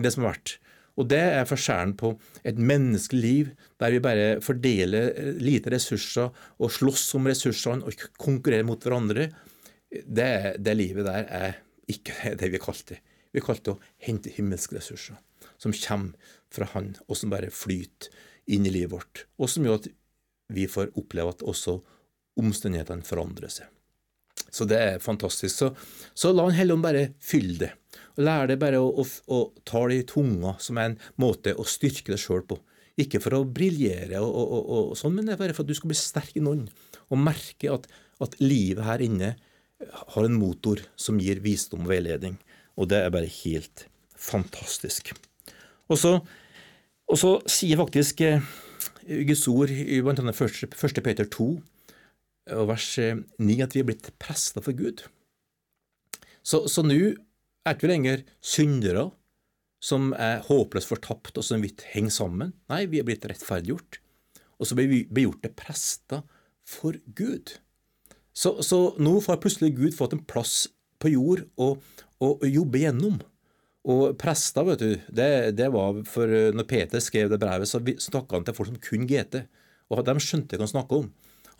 det 0.00 0.12
som 0.12 0.26
har 0.26 0.34
vært. 0.34 0.56
Og 1.00 1.08
det 1.08 1.20
er 1.20 1.48
forskjellen 1.48 1.94
på 2.00 2.12
et 2.44 2.58
menneskelig 2.60 3.20
liv 3.22 3.52
der 3.80 3.94
vi 3.94 4.02
bare 4.04 4.26
fordeler 4.44 5.12
eh, 5.14 5.30
lite 5.40 5.72
ressurser 5.72 6.28
og 6.60 6.74
slåss 6.74 7.06
om 7.16 7.30
ressursene 7.30 7.86
og 7.88 8.04
konkurrerer 8.20 8.66
mot 8.68 8.84
hverandre. 8.84 9.30
Det, 9.88 10.60
det 10.60 10.76
livet 10.76 11.08
der 11.08 11.24
er 11.24 11.56
ikke 11.90 12.34
det 12.40 12.52
vi 12.52 12.62
kalte 12.62 12.96
det. 12.96 13.02
Vi 13.30 13.42
kalte 13.44 13.70
det 13.70 13.76
å 13.76 13.92
hente 14.06 14.34
himmelske 14.34 14.76
ressurser 14.76 15.18
som 15.60 15.72
kommer 15.76 16.36
fra 16.50 16.66
Han, 16.74 16.94
og 17.06 17.16
som 17.16 17.30
bare 17.32 17.52
flyter 17.54 18.10
inn 18.50 18.66
i 18.66 18.72
livet 18.72 18.92
vårt, 18.92 19.24
og 19.38 19.50
som 19.52 19.64
gjør 19.64 19.78
at 19.78 19.90
vi 20.50 20.64
får 20.66 20.90
oppleve 20.98 21.36
at 21.36 21.44
også 21.46 21.76
omstendighetene 22.40 23.06
forandrer 23.06 23.52
seg. 23.52 23.68
Så 24.50 24.66
det 24.66 24.80
er 24.82 25.02
fantastisk. 25.04 25.54
Så, 25.54 25.68
så 26.14 26.32
la 26.34 26.48
Han 26.48 26.56
Hellige 26.56 26.82
bare 26.82 27.04
fylle 27.22 27.58
det. 27.60 27.70
Og 28.20 28.26
Lær 28.26 28.50
deg 28.50 28.58
bare 28.60 28.76
å, 28.84 28.88
å, 29.00 29.04
å, 29.32 29.38
ta 29.64 29.80
det 29.88 30.02
i 30.02 30.08
tunga, 30.08 30.52
som 30.60 30.76
er 30.76 30.90
en 30.90 30.98
måte 31.22 31.54
å 31.56 31.64
styrke 31.64 32.12
deg 32.12 32.20
sjøl 32.20 32.42
på. 32.44 32.58
Ikke 33.00 33.20
for 33.24 33.38
å 33.38 33.46
briljere, 33.48 34.20
og, 34.20 34.28
og, 34.28 34.58
og, 34.60 34.90
sånn, 34.98 35.14
men 35.16 35.24
det 35.24 35.34
er 35.34 35.40
bare 35.40 35.54
for 35.56 35.64
at 35.64 35.70
du 35.70 35.78
skal 35.78 35.88
bli 35.88 35.96
sterk 35.96 36.36
i 36.36 36.42
noen, 36.44 36.66
og 37.08 37.22
merke 37.22 37.70
at, 37.72 37.86
at, 38.20 38.36
livet 38.42 38.84
her 38.84 39.00
inne 39.00 39.30
har 39.80 40.26
en 40.26 40.36
motor 40.36 40.82
som 41.00 41.16
gir 41.22 41.40
visdom 41.40 41.86
og 41.86 41.94
veiledning. 41.94 42.36
Og 42.76 42.90
det 42.92 43.00
er 43.00 43.14
bare 43.14 43.30
helt 43.40 43.86
fantastisk. 44.20 45.14
Og 45.88 45.96
så, 45.96 46.12
og 47.08 47.48
sier 47.48 47.80
faktisk 47.80 48.20
eh, 48.26 48.44
Guds 49.30 49.46
ord 49.48 49.72
i 49.72 50.02
bl.a. 50.04 50.12
1. 50.28 51.00
Peter 51.00 51.24
2, 51.24 51.48
vers 52.68 52.90
9, 53.00 53.24
eh, 53.48 53.64
at 53.64 53.74
vi 53.74 53.80
er 53.80 53.88
blitt 53.88 54.12
prester 54.20 54.60
for 54.60 54.76
Gud. 54.76 55.06
Så 56.44 56.84
nå 56.84 57.00
er 57.66 57.76
ikke 57.76 57.86
vi 57.86 57.92
lenger 57.92 58.22
syndere 58.40 59.08
som 59.80 60.12
er 60.12 60.42
håpløst 60.44 60.90
fortapt 60.90 61.38
og 61.40 61.46
som 61.46 61.64
vidt 61.64 61.86
henger 61.94 62.12
sammen. 62.12 62.52
Nei, 62.72 62.84
vi 62.90 63.00
er 63.00 63.06
blitt 63.08 63.24
rettferdiggjort. 63.28 64.00
Og 64.60 64.68
så 64.68 64.76
blir 64.76 64.90
vi 64.92 65.24
gjort 65.24 65.40
til 65.44 65.54
prester 65.56 66.22
for 66.68 66.98
Gud. 67.16 67.56
Så, 68.36 68.58
så 68.64 68.92
nå 69.00 69.16
får 69.24 69.40
plutselig 69.42 69.72
Gud 69.78 69.96
fått 69.96 70.14
en 70.16 70.24
plass 70.28 70.68
på 71.00 71.14
jord 71.14 71.46
å, 71.60 71.72
å 72.20 72.28
jobbe 72.44 72.82
gjennom. 72.84 73.18
Og 73.90 74.12
prester, 74.20 74.66
vet 74.68 74.82
du, 74.82 74.90
det, 75.08 75.30
det, 75.56 75.70
var 75.72 76.02
for 76.08 76.28
Når 76.28 76.66
Peter 76.68 77.00
skrev 77.00 77.30
det 77.32 77.40
brevet, 77.40 77.68
så 77.68 77.80
snakka 77.80 78.36
han 78.36 78.44
til 78.44 78.56
folk 78.56 78.68
som 78.68 78.82
kun 78.84 79.08
GT. 79.08 79.40
Og 79.90 80.04
de 80.06 80.14
skjønte 80.20 80.58
hva 80.58 80.66
han 80.66 80.74
snakka 80.74 81.00
om. 81.00 81.08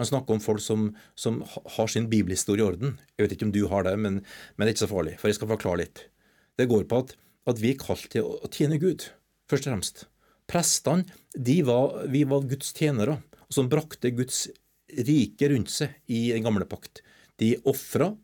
Han 0.01 0.07
snakker 0.09 0.33
om 0.33 0.41
folk 0.41 0.63
som, 0.65 0.87
som, 1.15 1.43
har 1.77 1.89
sin 1.93 2.07
bibelhistorie 2.09 2.63
i 2.63 2.69
orden. 2.71 2.95
Jeg 3.19 3.27
vet 3.27 3.33
ikke 3.35 3.45
om 3.51 3.53
du 3.53 3.67
har 3.69 3.85
det, 3.85 3.99
men, 4.01 4.23
men, 4.23 4.63
det 4.63 4.71
er 4.71 4.73
ikke 4.73 4.85
så 4.87 4.95
farlig, 4.95 5.19
for 5.21 5.29
jeg 5.29 5.37
skal 5.37 5.51
forklare 5.51 5.81
litt. 5.83 6.01
Det 6.57 6.67
går 6.71 6.87
på 6.89 7.01
at, 7.03 7.13
at 7.53 7.61
vi 7.61 7.75
er 7.75 7.83
kalt 7.83 8.07
til 8.09 8.25
å, 8.25 8.49
tjene 8.49 8.79
Gud, 8.81 9.05
først 9.53 9.69
og 9.69 9.75
fremst. 9.75 10.01
Prestene, 10.49 11.05
var, 11.69 11.99
vi 12.09 12.23
var 12.31 12.47
Guds 12.49 12.73
tjenere, 12.79 13.19
som 13.53 13.69
brakte 13.69 14.15
Guds 14.17 14.47
rike 15.11 15.51
rundt 15.53 15.75
seg 15.75 15.93
i 16.09 16.23
den 16.33 16.49
gamle 16.49 16.65
pakt. 16.71 17.03
De 17.37 17.53
ofra, 17.69 18.15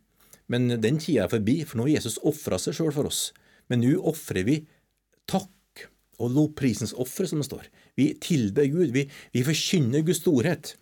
men 0.49 0.79
den 0.81 1.03
tida 1.03 1.27
er 1.27 1.35
forbi, 1.37 1.59
for 1.69 1.77
nå 1.77 1.91
har 1.91 1.99
Jesus 1.99 2.17
ofra 2.25 2.57
seg 2.63 2.81
sjøl 2.81 2.97
for 2.97 3.13
oss. 3.13 3.21
Men 3.69 3.85
nå 3.85 3.93
ofrer 4.01 4.49
vi 4.49 4.63
takk 5.29 5.85
og 6.25 6.33
lovprisens 6.33 6.97
offer, 6.97 7.29
som 7.29 7.45
det 7.45 7.51
står. 7.51 7.69
Vi 8.01 8.15
tilber 8.17 8.65
Gud. 8.73 8.97
Vi, 8.97 9.05
vi 9.37 9.45
forkynner 9.45 10.09
Guds 10.09 10.25
storhet 10.25 10.73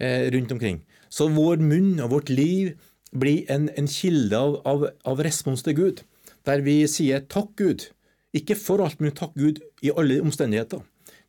rundt 0.00 0.52
omkring. 0.52 0.80
Så 1.08 1.28
vår 1.30 1.60
munn 1.62 2.00
og 2.02 2.10
vårt 2.10 2.30
liv 2.32 2.72
blir 3.14 3.50
en, 3.52 3.68
en 3.78 3.88
kilde 3.90 4.38
av, 4.38 4.56
av, 4.66 4.88
av, 5.06 5.22
respons 5.24 5.62
til 5.64 5.76
Gud, 5.78 6.02
der 6.48 6.64
vi 6.66 6.80
sier 6.90 7.22
takk, 7.30 7.54
Gud. 7.60 7.86
Ikke 8.34 8.56
for 8.58 8.82
alt, 8.82 8.98
men 9.00 9.14
takk, 9.14 9.36
Gud, 9.38 9.62
i 9.84 9.92
alle 9.94 10.18
omstendigheter. 10.24 10.82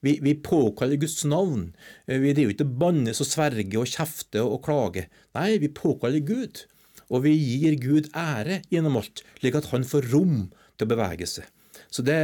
Vi, 0.05 0.17
vi 0.21 0.35
påkaller 0.41 0.99
Guds 1.01 1.23
navn. 1.29 1.71
Eh, 2.05 2.19
vi 2.21 2.33
driver 2.37 2.53
ikke 2.53 2.73
bannes 2.81 3.21
og 3.21 3.29
sverger 3.29 3.81
og 3.81 3.89
kjefter 3.89 4.45
og 4.45 4.61
klager. 4.65 5.07
Nei, 5.37 5.55
vi 5.61 5.71
påkaller 5.73 6.25
Gud. 6.25 6.65
Og 7.13 7.25
vi 7.25 7.35
gir 7.37 7.77
Gud 7.81 8.09
ære 8.17 8.63
gjennom 8.73 8.97
alt, 8.97 9.21
slik 9.37 9.57
at 9.57 9.69
han 9.69 9.85
får 9.85 10.09
rom 10.13 10.47
til 10.75 10.87
å 10.87 10.91
bevege 10.95 11.27
seg. 11.29 11.45
Så 11.93 12.03
det, 12.05 12.17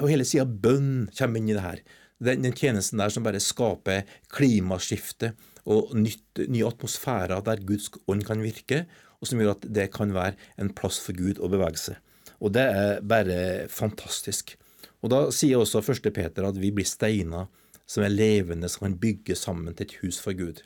og 0.00 0.08
Hele 0.10 0.24
sida 0.26 0.46
bønn 0.48 1.10
kommer 1.18 1.40
inn 1.40 1.50
i 1.52 1.56
det 1.56 1.64
her. 1.64 1.82
Den, 2.22 2.44
den, 2.44 2.54
tjenesten 2.54 3.00
der 3.02 3.12
som 3.12 3.24
bare 3.26 3.40
skaper 3.42 4.06
klimaskifte 4.32 5.32
og 5.70 5.92
nytt, 5.98 6.44
nye 6.46 6.68
atmosfærer 6.68 7.42
der 7.46 7.62
Guds 7.66 7.90
ånd 8.10 8.24
kan 8.26 8.42
virke, 8.42 8.84
og 9.22 9.30
som 9.30 9.42
gjør 9.42 9.56
at 9.56 9.66
det 9.70 9.90
kan 9.94 10.14
være 10.14 10.38
en 10.62 10.72
plass 10.74 11.00
for 11.02 11.18
Gud 11.18 11.42
å 11.42 11.50
bevege 11.50 11.78
seg. 11.78 11.98
Og 12.42 12.54
det 12.54 12.64
er 12.66 13.02
bare 13.06 13.38
fantastisk. 13.70 14.56
Og 15.02 15.10
Da 15.10 15.24
sier 15.34 15.58
også 15.58 15.82
1. 15.82 16.10
Peter 16.14 16.46
at 16.46 16.58
vi 16.58 16.72
blir 16.74 16.86
steiner 16.86 17.50
som 17.86 18.04
er 18.06 18.14
levende, 18.14 18.70
som 18.70 18.86
kan 18.86 18.98
bygge 18.98 19.36
sammen 19.38 19.74
til 19.74 19.86
et 19.86 19.96
hus 20.02 20.18
for 20.22 20.34
Gud. 20.38 20.62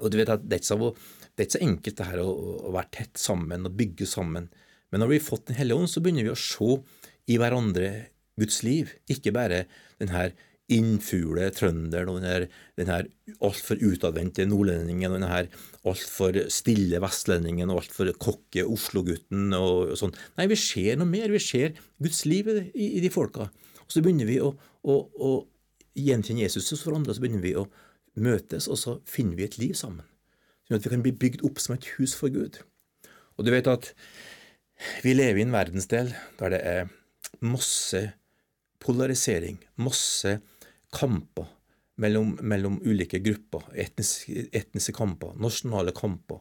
Og 0.00 0.10
du 0.12 0.18
vet 0.20 0.32
at 0.32 0.44
Det 0.44 0.56
er 0.56 0.62
ikke 0.62 0.72
så, 0.72 0.92
er 1.36 1.46
ikke 1.46 1.58
så 1.58 1.64
enkelt 1.64 1.98
det 1.98 2.08
her 2.10 2.22
å, 2.24 2.30
å, 2.68 2.72
være 2.74 2.92
tett 2.92 3.20
sammen 3.20 3.68
og 3.68 3.76
bygge 3.76 4.08
sammen. 4.08 4.50
Men 4.90 5.02
når 5.02 5.12
vi 5.12 5.18
har 5.20 5.28
fått 5.28 5.46
Den 5.48 5.60
hellige 5.60 5.78
ånd, 5.78 5.90
så 5.90 6.00
begynner 6.00 6.28
vi 6.28 6.34
å 6.34 6.40
se 6.40 6.70
i 7.26 7.38
hverandre 7.40 7.90
Guds 8.40 8.62
liv. 8.66 8.92
Ikke 9.12 9.32
bare 9.34 9.64
den 10.00 10.12
her 10.12 10.34
innfule 10.72 11.46
trønderen 11.54 12.10
og 12.10 12.22
den 12.24 12.88
her, 12.90 13.06
altfor 13.38 13.78
utadvendte 13.86 14.48
nordlendingen 14.48 15.12
og 15.12 15.20
den 15.20 15.28
her 15.30 15.50
altfor 15.86 16.40
stille 16.50 16.98
vestlendingen 17.02 17.70
og 17.70 17.84
altfor 17.84 18.10
kokke 18.18 18.64
Oslo-gutten 18.66 19.54
og, 19.54 19.92
og, 19.92 19.94
sånn. 20.00 20.14
Nei, 20.38 20.48
vi 20.50 20.58
ser 20.58 20.98
noe 20.98 21.10
mer. 21.10 21.30
Vi 21.32 21.42
ser 21.42 21.76
Guds 22.02 22.24
liv 22.26 22.50
i, 22.50 22.96
i 22.98 23.04
de 23.04 23.12
folka. 23.14 23.48
Og 23.86 23.94
Så 23.94 24.02
begynner 24.02 24.28
vi 24.28 24.40
å, 24.42 24.50
å, 24.82 24.96
å 24.98 25.32
gjenkjenne 25.96 26.42
Jesus 26.44 26.72
hos 26.74 26.82
hverandre, 26.84 27.14
og 27.14 27.18
så 27.18 27.24
begynner 27.24 27.44
vi 27.44 27.54
å 27.58 27.68
møtes, 28.16 28.66
og 28.72 28.80
så 28.80 28.98
finner 29.08 29.38
vi 29.38 29.46
et 29.46 29.58
liv 29.60 29.74
sammen. 29.78 30.04
Sånn 30.66 30.80
at 30.80 30.86
vi 30.86 30.92
kan 30.92 31.04
bli 31.04 31.14
bygd 31.14 31.44
opp 31.46 31.60
som 31.62 31.76
et 31.76 31.86
hus 31.96 32.16
for 32.18 32.32
Gud. 32.32 32.58
Og 33.36 33.46
du 33.46 33.52
vet 33.54 33.68
at 33.70 33.92
vi 35.04 35.14
lever 35.14 35.40
i 35.40 35.46
en 35.46 35.54
verdensdel 35.54 36.10
der 36.40 36.52
det 36.52 36.62
er 36.66 36.88
masse 37.44 38.02
polarisering, 38.86 39.58
masse 39.82 40.38
kamper 40.94 41.48
mellom, 42.00 42.36
mellom 42.42 42.78
ulike 42.84 43.20
grupper, 43.24 43.66
etniske, 43.74 44.46
etniske, 44.56 44.94
kamper, 44.96 45.34
nasjonale 45.42 45.94
kamper. 45.96 46.40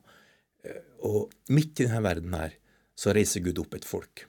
Eh, 0.66 0.82
og 1.06 1.34
midt 1.54 1.82
i 1.82 1.88
denne 1.88 2.04
verden 2.06 2.36
her 2.38 2.56
så 2.96 3.14
reiser 3.16 3.44
Gud 3.44 3.60
opp 3.64 3.76
et 3.76 3.88
folk 3.88 4.26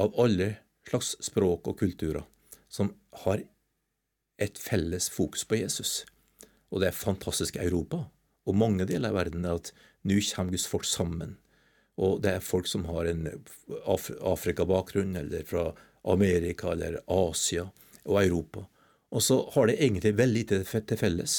av 0.00 0.16
alle 0.20 0.56
slags 0.88 1.14
språk 1.22 1.70
og 1.70 1.78
kulturer 1.80 2.24
som 2.68 2.90
har 3.24 3.44
et 4.42 4.58
felles 4.58 5.06
fokus 5.14 5.46
på 5.46 5.60
Jesus. 5.62 6.02
Og 6.74 6.82
det 6.82 6.90
er 6.90 6.98
fantastisk 6.98 7.56
Europa 7.62 8.02
og 8.44 8.58
mange 8.58 8.84
deler 8.88 9.12
av 9.12 9.20
verden 9.22 9.46
at 9.48 9.70
nå 10.04 10.18
kommer 10.34 10.52
Guds 10.52 10.66
folk 10.68 10.84
sammen 10.88 11.38
og 12.00 12.22
det 12.24 12.32
er 12.34 12.44
folk 12.44 12.66
som 12.66 12.86
har 12.90 13.06
en 13.10 13.28
Af 13.86 14.10
Afrikabakgrunn, 14.20 15.16
eller 15.16 15.44
fra 15.46 15.72
Amerika 16.04 16.72
eller 16.72 17.00
Asia 17.08 17.68
og 18.04 18.20
Europa. 18.20 18.66
Og 19.14 19.22
så 19.22 19.38
har 19.54 19.68
de 19.68 19.76
egentlig 19.78 20.16
veldig 20.18 20.42
lite 20.42 20.80
til 20.88 20.98
felles, 20.98 21.36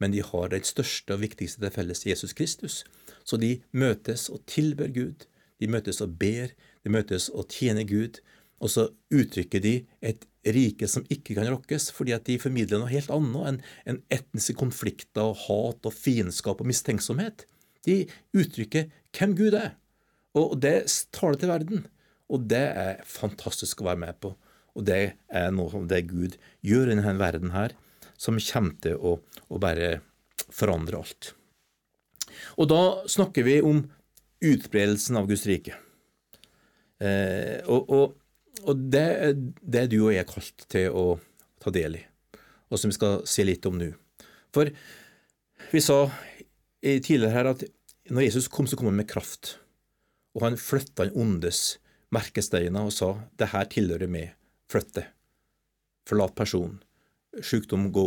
men 0.00 0.12
de 0.12 0.22
har 0.22 0.50
det 0.52 0.66
største 0.68 1.16
og 1.16 1.22
viktigste 1.22 1.62
til 1.62 1.72
felles, 1.72 2.04
Jesus 2.06 2.34
Kristus. 2.36 2.82
Så 3.24 3.38
de 3.40 3.56
møtes 3.72 4.28
og 4.28 4.44
tilber 4.50 4.90
Gud. 4.92 5.24
De 5.60 5.70
møtes 5.70 6.02
og 6.04 6.18
ber. 6.20 6.52
De 6.84 6.92
møtes 6.92 7.30
og 7.32 7.48
tjener 7.48 7.86
Gud. 7.88 8.20
Og 8.60 8.70
så 8.70 8.88
uttrykker 9.14 9.62
de 9.64 9.74
et 10.04 10.26
rike 10.44 10.88
som 10.90 11.06
ikke 11.08 11.36
kan 11.38 11.48
rokkes, 11.48 11.88
fordi 11.94 12.12
at 12.12 12.26
de 12.28 12.38
formidler 12.40 12.82
noe 12.82 12.92
helt 12.92 13.12
annet 13.12 13.48
enn 13.48 13.60
en 13.88 14.02
etniske 14.12 14.56
konflikter 14.60 15.30
og 15.30 15.40
hat 15.46 15.88
og 15.88 15.96
fiendskap 15.96 16.60
og 16.60 16.68
mistenksomhet. 16.68 17.46
De 17.88 18.04
uttrykker 18.36 18.90
hvem 19.16 19.34
Gud 19.38 19.56
er. 19.56 19.74
Og 20.36 20.58
det 20.60 20.76
tar 21.14 21.32
det 21.32 21.44
til 21.44 21.52
verden. 21.52 21.84
Og 22.32 22.46
det 22.50 22.64
er 22.72 23.02
fantastisk 23.08 23.82
å 23.82 23.90
være 23.90 24.02
med 24.06 24.18
på. 24.22 24.32
Og 24.74 24.86
det 24.88 25.02
er 25.28 25.52
noe 25.54 25.84
det 25.90 26.06
Gud 26.10 26.38
gjør 26.64 26.90
i 26.90 26.96
denne 26.96 27.14
verden 27.20 27.52
her, 27.54 27.76
som 28.18 28.40
kommer 28.40 28.78
til 28.82 28.98
å, 28.98 29.18
å 29.50 29.60
bare 29.62 29.98
forandre 30.54 31.00
alt. 31.00 31.34
Og 32.58 32.68
da 32.70 32.82
snakker 33.10 33.46
vi 33.46 33.60
om 33.62 33.84
utbredelsen 34.44 35.18
av 35.20 35.28
Guds 35.30 35.46
rike. 35.48 35.76
Eh, 37.02 37.60
og, 37.70 37.90
og, 37.90 38.16
og 38.64 38.82
det, 38.90 39.06
det 39.62 39.84
er 39.84 39.90
du 39.92 40.00
og 40.00 40.14
jeg 40.14 40.28
kalt 40.30 40.66
til 40.70 40.94
å 40.94 41.06
ta 41.62 41.72
del 41.74 41.98
i, 41.98 42.02
og 42.70 42.80
som 42.80 42.90
vi 42.90 42.96
skal 42.96 43.22
se 43.28 43.46
litt 43.46 43.66
om 43.68 43.78
nå. 43.78 43.92
For 44.54 44.70
vi 45.70 45.82
sa 45.82 45.98
tidligere 46.84 47.32
her 47.34 47.50
at 47.54 47.64
når 48.12 48.26
Jesus 48.26 48.50
kom, 48.52 48.68
så 48.68 48.76
kom 48.76 48.90
han 48.90 48.98
med 49.00 49.08
kraft 49.10 49.56
og 50.34 50.42
han 50.44 50.58
flytta 50.60 51.06
den 51.06 51.16
ondes 51.18 51.78
merkesteiner 52.14 52.86
og 52.86 52.94
sa 52.94 53.10
det 53.38 53.50
her 53.52 53.68
tilhører 53.70 54.10
meg, 54.10 54.34
flytt 54.70 54.94
det, 54.98 55.06
forlat 56.08 56.34
personen, 56.38 56.80
sykdom 57.42 57.90
gå, 57.94 58.06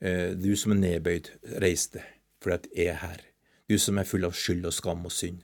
eh, 0.00 0.34
du 0.36 0.54
som 0.56 0.74
er 0.74 0.82
nedbøyd, 0.82 1.30
reis 1.62 1.88
deg, 1.94 2.04
for 2.42 2.54
jeg 2.54 2.88
er 2.92 3.00
her, 3.02 3.22
du 3.68 3.78
som 3.80 3.98
er 3.98 4.08
full 4.08 4.26
av 4.28 4.36
skyld 4.36 4.68
og 4.68 4.74
skam 4.74 5.06
og 5.08 5.14
synd, 5.14 5.42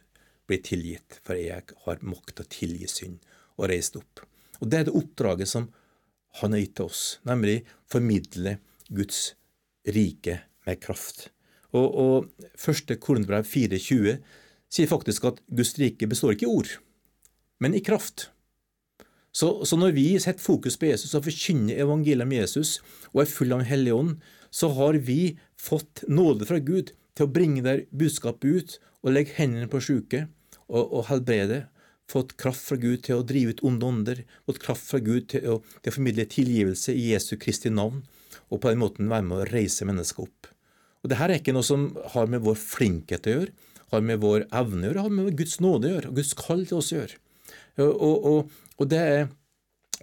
bli 0.48 0.60
tilgitt, 0.60 1.20
for 1.24 1.40
jeg 1.40 1.74
har 1.86 2.04
makt 2.04 2.36
til 2.36 2.44
å 2.44 2.52
tilgi 2.52 2.90
synd, 2.90 3.18
og 3.56 3.68
reist 3.70 3.96
opp. 3.96 4.24
Og 4.60 4.68
Det 4.70 4.78
er 4.78 4.86
det 4.88 4.96
oppdraget 4.96 5.48
som 5.50 5.70
han 6.40 6.54
har 6.54 6.64
gitt 6.64 6.76
til 6.78 6.90
oss, 6.90 7.02
nemlig 7.24 7.62
formidle 7.90 8.58
Guds 8.90 9.34
rike 9.86 10.40
med 10.66 10.80
kraft. 10.82 11.28
Og, 11.74 11.86
og 11.86 12.48
første 12.58 12.96
Kornbrev 12.96 13.46
4,20 13.46 14.18
sier 14.74 14.90
faktisk 14.90 15.26
at 15.30 15.40
Guds 15.46 15.74
rike 15.78 16.08
består 16.10 16.34
ikke 16.34 16.48
i 16.48 16.54
ord, 16.54 16.70
men 17.64 17.76
i 17.76 17.82
kraft. 17.84 18.28
Så, 19.34 19.48
så 19.66 19.76
når 19.80 19.96
vi 19.96 20.06
setter 20.22 20.44
fokus 20.44 20.76
på 20.78 20.92
Jesus 20.92 21.16
og 21.16 21.24
forkynner 21.26 21.80
evangeliet 21.82 22.22
om 22.22 22.34
Jesus 22.36 22.76
og 23.10 23.24
er 23.24 23.32
full 23.32 23.54
av 23.54 23.64
Den 23.64 23.70
hellige 23.72 23.98
ånd, 23.98 24.12
så 24.54 24.70
har 24.76 25.00
vi 25.02 25.34
fått 25.58 26.04
nåde 26.06 26.46
fra 26.46 26.60
Gud 26.62 26.92
til 27.16 27.26
å 27.26 27.32
bringe 27.34 27.64
der 27.66 27.86
budskapet 27.90 28.46
ut 28.46 28.76
og 29.02 29.14
legge 29.16 29.34
hendene 29.40 29.66
på 29.70 29.82
syke 29.82 30.28
og, 30.68 30.84
og 30.84 31.08
helbrede. 31.10 31.64
Fått 32.10 32.36
kraft 32.38 32.62
fra 32.68 32.78
Gud 32.78 33.02
til 33.06 33.18
å 33.18 33.26
drive 33.26 33.56
ut 33.56 33.64
onde 33.66 33.88
ånder, 33.88 34.22
fått 34.46 34.62
kraft 34.62 34.86
fra 34.86 35.00
Gud 35.02 35.30
til 35.32 35.46
å, 35.48 35.58
til 35.80 35.90
å 35.90 35.96
formidle 35.96 36.28
tilgivelse 36.30 36.94
i 36.94 37.08
Jesu 37.10 37.34
Kristi 37.40 37.72
navn, 37.72 38.04
og 38.52 38.60
på 38.60 38.70
den 38.70 38.82
måten 38.82 39.10
være 39.10 39.26
med 39.26 39.40
å 39.40 39.48
reise 39.48 39.88
mennesker 39.88 40.28
opp. 40.28 40.50
Og 41.02 41.10
Dette 41.10 41.26
er 41.26 41.38
ikke 41.40 41.54
noe 41.56 41.66
som 41.66 41.88
har 42.14 42.28
med 42.30 42.44
vår 42.44 42.58
flinkhet 42.60 43.26
å 43.26 43.38
gjøre, 43.38 43.54
har 43.94 44.04
med 44.04 44.20
vår 44.22 44.46
evne 44.52 44.84
å 44.84 44.90
gjøre, 44.90 45.06
har 45.06 45.16
med 45.16 45.38
Guds 45.38 45.58
nåde 45.64 45.88
å 45.88 45.94
gjøre, 45.96 46.12
og 46.12 46.20
Guds 46.20 46.34
kall 46.38 46.66
til 46.68 46.78
oss 46.80 46.92
å 46.92 47.00
gjøre. 47.00 47.20
Og, 47.82 48.02
og, 48.30 48.50
og, 48.78 48.88
det 48.90 49.00
er 49.00 49.24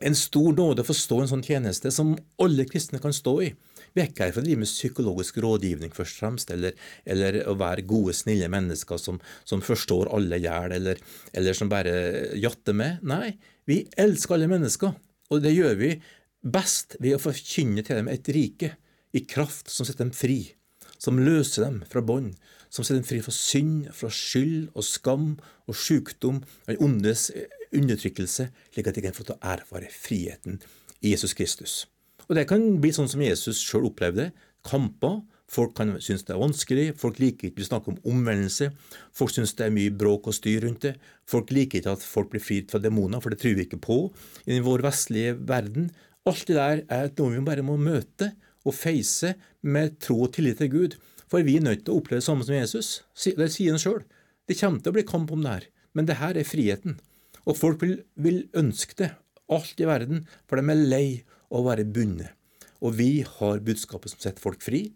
en 0.01 0.17
stor 0.17 0.51
nåde 0.57 0.83
å 0.83 0.87
forstå 0.87 1.19
en 1.21 1.29
sånn 1.29 1.45
tjeneste 1.45 1.91
som 1.93 2.15
alle 2.41 2.65
kristne 2.69 2.99
kan 3.03 3.13
stå 3.15 3.35
i. 3.45 3.51
Vi 3.91 4.01
er 4.01 4.09
ikke 4.09 4.27
her 4.27 4.33
for 4.35 4.41
å 4.41 4.47
drive 4.47 4.63
med 4.63 4.71
psykologisk 4.71 5.39
rådgivning, 5.43 5.91
først 5.95 6.15
og 6.15 6.23
fremst, 6.23 6.53
eller, 6.53 6.77
eller 7.05 7.41
å 7.51 7.57
være 7.59 7.85
gode, 7.87 8.15
snille 8.15 8.47
mennesker 8.51 9.01
som, 9.01 9.19
som 9.47 9.63
forstår 9.63 10.11
alle 10.15 10.39
hjel, 10.41 10.75
eller, 10.77 11.01
eller 11.35 11.57
som 11.57 11.71
bare 11.71 11.93
jatter 12.39 12.77
med. 12.77 13.03
Nei, 13.07 13.33
vi 13.67 13.83
elsker 13.99 14.37
alle 14.37 14.49
mennesker, 14.51 14.95
og 15.31 15.43
det 15.43 15.53
gjør 15.55 15.75
vi 15.79 15.91
best 16.41 16.97
ved 17.03 17.17
å 17.17 17.21
forkynne 17.21 17.83
til 17.85 17.99
dem 17.99 18.09
et 18.11 18.31
rike 18.33 18.73
i 19.11 19.25
kraft 19.27 19.69
som 19.69 19.85
setter 19.85 20.07
dem 20.07 20.15
fri 20.15 20.41
som 21.01 21.19
løser 21.21 21.65
dem 21.65 21.79
fra 21.89 22.03
bånd, 22.05 22.35
som 22.69 22.85
setter 22.85 23.01
dem 23.01 23.07
fri 23.07 23.21
fra 23.25 23.33
synd, 23.33 23.89
fra 23.95 24.09
skyld 24.13 24.69
og 24.77 24.85
skam 24.85 25.31
og 25.67 25.77
sykdom 25.77 26.41
og 26.43 26.69
den 26.69 26.81
ondes 26.85 27.29
undertrykkelse, 27.75 28.49
slik 28.73 28.89
at 28.89 28.97
de 28.97 29.03
kan 29.05 29.15
få 29.15 29.25
til 29.27 29.37
å 29.37 29.51
erfare 29.53 29.89
friheten 29.93 30.59
i 31.01 31.13
Jesus 31.13 31.35
Kristus. 31.37 31.85
Og 32.29 32.35
Det 32.35 32.47
kan 32.47 32.63
bli 32.79 32.93
sånn 32.95 33.09
som 33.11 33.23
Jesus 33.23 33.59
sjøl 33.59 33.89
opplevde 33.89 34.29
kamper. 34.67 35.21
Folk 35.51 35.73
kan 35.75 35.97
synes 35.99 36.23
det 36.23 36.31
er 36.31 36.39
vanskelig, 36.39 36.85
folk 36.95 37.17
liker 37.19 37.49
ikke 37.49 37.65
å 37.65 37.67
snakke 37.67 37.91
om 37.91 37.97
omvendelse, 38.07 38.69
folk 39.11 39.33
synes 39.35 39.51
det 39.59 39.65
er 39.65 39.73
mye 39.75 39.91
bråk 39.91 40.29
og 40.31 40.37
styr 40.37 40.63
rundt 40.63 40.85
det, 40.85 40.93
folk 41.27 41.51
liker 41.51 41.81
ikke 41.81 41.95
at 41.97 42.05
folk 42.07 42.29
blir 42.31 42.43
fridd 42.43 42.69
fra 42.71 42.79
demoner, 42.79 43.19
for 43.19 43.33
det 43.33 43.41
tror 43.41 43.57
vi 43.57 43.65
ikke 43.67 43.81
på 43.83 43.97
i 44.47 44.61
vår 44.63 44.85
vestlige 44.85 45.33
verden. 45.49 45.89
Alt 46.23 46.45
det 46.47 46.55
der 46.55 46.85
er 46.87 47.11
noe 47.17 47.35
vi 47.35 47.43
bare 47.49 47.67
må 47.67 47.75
møte 47.75 48.31
og 48.63 48.77
face 48.77 49.33
med 49.61 49.99
tro 49.99 50.21
og 50.23 50.31
tillit 50.37 50.61
til 50.61 50.71
Gud. 50.71 50.97
For 51.27 51.43
vi 51.43 51.57
er 51.59 51.67
nødt 51.67 51.83
til 51.83 51.95
å 51.95 51.99
oppleve 51.99 52.21
det 52.21 52.27
samme 52.27 52.47
som 52.47 52.55
Jesus. 52.55 53.01
Det 53.23 53.51
sier 53.51 53.75
han 53.75 53.81
sjøl. 53.81 54.01
Det 54.47 54.59
kommer 54.59 54.79
til 54.79 54.91
å 54.91 54.97
bli 54.97 55.07
kamp 55.07 55.31
om 55.31 55.43
det 55.43 55.51
her, 55.57 55.67
men 55.95 56.07
det 56.07 56.19
her 56.19 56.37
er 56.39 56.47
friheten. 56.47 56.97
Og 57.45 57.57
folk 57.57 57.81
vil, 57.81 57.97
vil 58.15 58.43
ønske 58.57 58.97
det, 58.99 59.11
alt 59.51 59.81
i 59.81 59.87
verden, 59.89 60.25
for 60.47 60.59
de 60.59 60.71
er 60.71 60.85
lei 60.93 61.05
av 61.51 61.61
å 61.61 61.67
være 61.67 61.87
bundet. 61.89 62.31
Og 62.81 62.95
vi 62.97 63.21
har 63.27 63.61
budskapet 63.65 64.13
som 64.13 64.21
setter 64.23 64.41
folk 64.41 64.63
fri, 64.65 64.87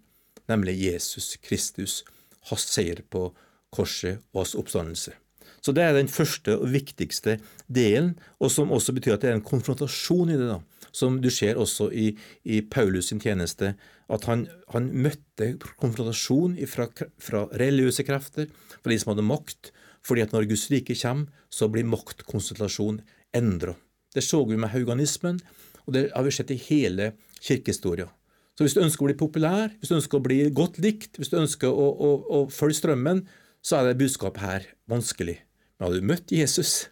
nemlig 0.50 0.78
Jesus 0.80 1.36
Kristus, 1.44 2.04
hans 2.50 2.66
seier 2.70 3.02
på 3.10 3.28
korset 3.74 4.22
og 4.34 4.44
hans 4.44 4.56
oppstandelse. 4.58 5.14
Så 5.62 5.74
Det 5.74 5.82
er 5.82 5.94
den 5.94 6.08
første 6.08 6.60
og 6.60 6.70
viktigste 6.74 7.40
delen, 7.68 8.20
og 8.40 8.52
som 8.52 8.72
også 8.72 8.94
betyr 8.94 9.16
at 9.16 9.22
det 9.22 9.32
er 9.32 9.38
en 9.40 9.46
konfrontasjon 9.46 10.30
i 10.30 10.38
det. 10.38 10.48
da, 10.48 10.60
Som 10.92 11.22
du 11.22 11.30
ser 11.30 11.58
også 11.58 11.90
i, 11.92 12.18
i 12.44 12.62
Paulus 12.62 13.10
sin 13.10 13.20
tjeneste, 13.20 13.76
at 14.10 14.26
han, 14.26 14.48
han 14.70 14.92
møtte 14.94 15.58
konfrontasjon 15.82 16.58
fra, 16.68 16.86
fra 17.18 17.48
religiøse 17.58 18.06
krefter, 18.06 18.48
fra 18.84 18.92
de 18.92 19.00
som 19.00 19.14
hadde 19.14 19.26
makt, 19.26 19.72
fordi 20.06 20.24
at 20.26 20.34
når 20.36 20.50
Guds 20.50 20.68
rike 20.72 20.96
kommer, 21.00 21.32
så 21.50 21.70
blir 21.72 21.88
maktkonsentrasjon 21.90 23.02
endra. 23.36 23.76
Det 24.16 24.24
så 24.24 24.44
vi 24.48 24.58
med 24.60 24.72
hauganismen, 24.72 25.40
og 25.86 25.96
det 25.96 26.10
har 26.14 26.26
vi 26.26 26.34
sett 26.34 26.54
i 26.54 26.62
hele 26.68 27.14
kirkehistoria. 27.42 28.08
Så 28.56 28.64
hvis 28.64 28.76
du 28.78 28.84
ønsker 28.86 29.04
å 29.04 29.10
bli 29.10 29.18
populær, 29.20 29.74
hvis 29.82 29.92
du 29.92 29.98
ønsker 29.98 30.20
å 30.20 30.24
bli 30.24 30.38
godt 30.56 30.78
likt, 30.84 31.18
hvis 31.20 31.32
du 31.34 31.42
ønsker 31.42 31.68
å, 31.68 31.88
å, 31.92 32.12
å 32.24 32.40
følge 32.54 32.80
strømmen, 32.80 33.26
så 33.66 33.80
er 33.80 33.90
det 33.90 34.00
budskapet 34.00 34.46
her 34.46 34.68
vanskelig. 34.92 35.40
Men 35.76 35.88
hadde 35.88 36.00
du 36.00 36.08
møtt 36.08 36.32
Jesus 36.32 36.86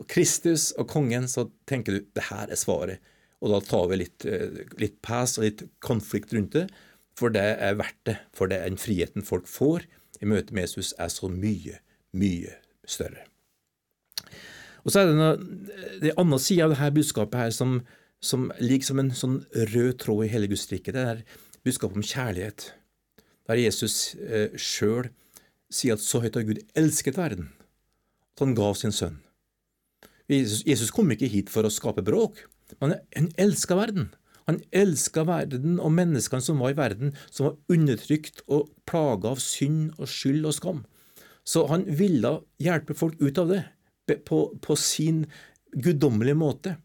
og 0.00 0.06
Kristus 0.12 0.70
og 0.78 0.86
kongen, 0.92 1.26
så 1.28 1.48
tenker 1.68 1.96
du 1.96 2.06
det 2.14 2.28
her 2.28 2.52
er 2.52 2.60
svaret. 2.60 3.02
Og 3.40 3.50
da 3.54 3.58
tar 3.64 3.88
vi 3.90 4.02
litt, 4.02 4.24
eh, 4.28 4.62
litt 4.78 5.00
pass 5.02 5.38
og 5.38 5.46
litt 5.48 5.64
konflikt 5.82 6.34
rundt 6.36 6.54
det, 6.54 6.68
for 7.18 7.32
det 7.32 7.56
er 7.58 7.78
verdt 7.80 8.00
det. 8.06 8.18
For 8.36 8.46
det 8.46 8.60
er 8.60 8.70
den 8.70 8.80
friheten 8.80 9.26
folk 9.26 9.48
får 9.50 9.88
i 10.20 10.28
møte 10.28 10.54
med 10.54 10.68
Jesus, 10.68 10.92
er 11.00 11.10
så 11.12 11.30
mye, 11.32 11.80
mye 12.16 12.56
større. 12.88 13.24
Og 14.84 14.92
så 14.92 15.02
er 15.02 15.10
det 15.10 15.16
noe, 15.18 15.36
det 16.00 16.16
andre 16.20 16.40
sida 16.40 16.66
av 16.66 16.74
dette 16.74 16.92
budskapet 16.96 17.42
her 17.42 17.54
som, 17.54 17.80
som 18.24 18.48
ligger 18.62 18.88
som 18.88 19.02
en 19.02 19.14
sånn 19.16 19.38
rød 19.74 19.96
tråd 20.02 20.26
i 20.26 20.30
hele 20.32 20.48
Guds 20.50 20.68
rike. 20.72 20.94
Det 20.94 21.06
er 21.14 21.24
budskapet 21.66 22.00
om 22.00 22.06
kjærlighet. 22.06 22.70
Der 23.50 23.60
Jesus 23.60 24.14
eh, 24.16 24.54
sjøl 24.56 25.10
sier 25.70 25.96
at 25.96 26.04
så 26.04 26.22
høyt 26.22 26.38
har 26.38 26.46
Gud 26.48 26.62
elsket 26.78 27.18
verden, 27.18 27.50
at 28.34 28.42
han 28.42 28.56
gav 28.58 28.74
sin 28.78 28.94
sønn. 28.94 29.20
Jesus, 30.30 30.62
Jesus 30.66 30.92
kom 30.94 31.10
ikke 31.10 31.30
hit 31.30 31.50
for 31.50 31.66
å 31.66 31.72
skape 31.72 32.04
bråk, 32.06 32.44
men 32.78 32.94
han 33.16 33.30
elska 33.40 33.76
verden. 33.78 34.12
Han 34.48 34.60
elska 34.74 35.24
verden 35.28 35.78
og 35.82 35.92
menneskene 35.94 36.42
som 36.42 36.62
var 36.62 36.72
i 36.72 36.78
verden, 36.78 37.12
som 37.30 37.48
var 37.50 37.58
undertrykt 37.70 38.42
og 38.50 38.70
plaga 38.88 39.34
av 39.34 39.42
synd 39.42 39.92
og 39.98 40.10
skyld 40.10 40.48
og 40.48 40.56
skam. 40.56 40.80
Så 41.46 41.66
han 41.70 41.86
ville 41.86 42.38
hjelpe 42.62 42.96
folk 42.96 43.20
ut 43.20 43.38
av 43.40 43.50
det 43.54 43.64
på, 44.26 44.42
på 44.60 44.76
sin 44.78 45.24
guddommelige 45.72 46.38
måte. 46.38 46.76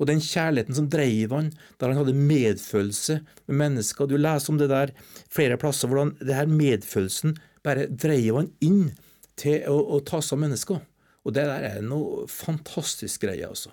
Og 0.00 0.08
den 0.08 0.22
kjærligheten 0.22 0.76
som 0.76 0.88
dreiv 0.90 1.32
han, 1.34 1.50
der 1.78 1.92
han 1.92 2.00
hadde 2.00 2.16
medfølelse 2.16 3.20
med 3.46 3.58
mennesker. 3.60 4.08
Du 4.08 4.16
leser 4.18 4.52
om 4.52 4.58
det 4.60 4.70
der 4.72 4.94
flere 5.32 5.58
plasser, 5.60 5.90
hvordan 5.90 6.14
det 6.20 6.36
her 6.36 6.50
medfølelsen 6.50 7.36
bare 7.64 7.86
dreiv 7.90 8.40
han 8.40 8.50
inn 8.64 8.88
til 9.40 9.64
å, 9.70 9.76
å 9.96 10.00
ta 10.06 10.20
seg 10.22 10.38
av 10.38 10.44
mennesker. 10.46 10.82
Og 11.24 11.36
det 11.36 11.46
der 11.48 11.68
er 11.68 11.84
noe 11.84 12.26
fantastisk 12.30 13.24
greie, 13.24 13.46
altså. 13.48 13.72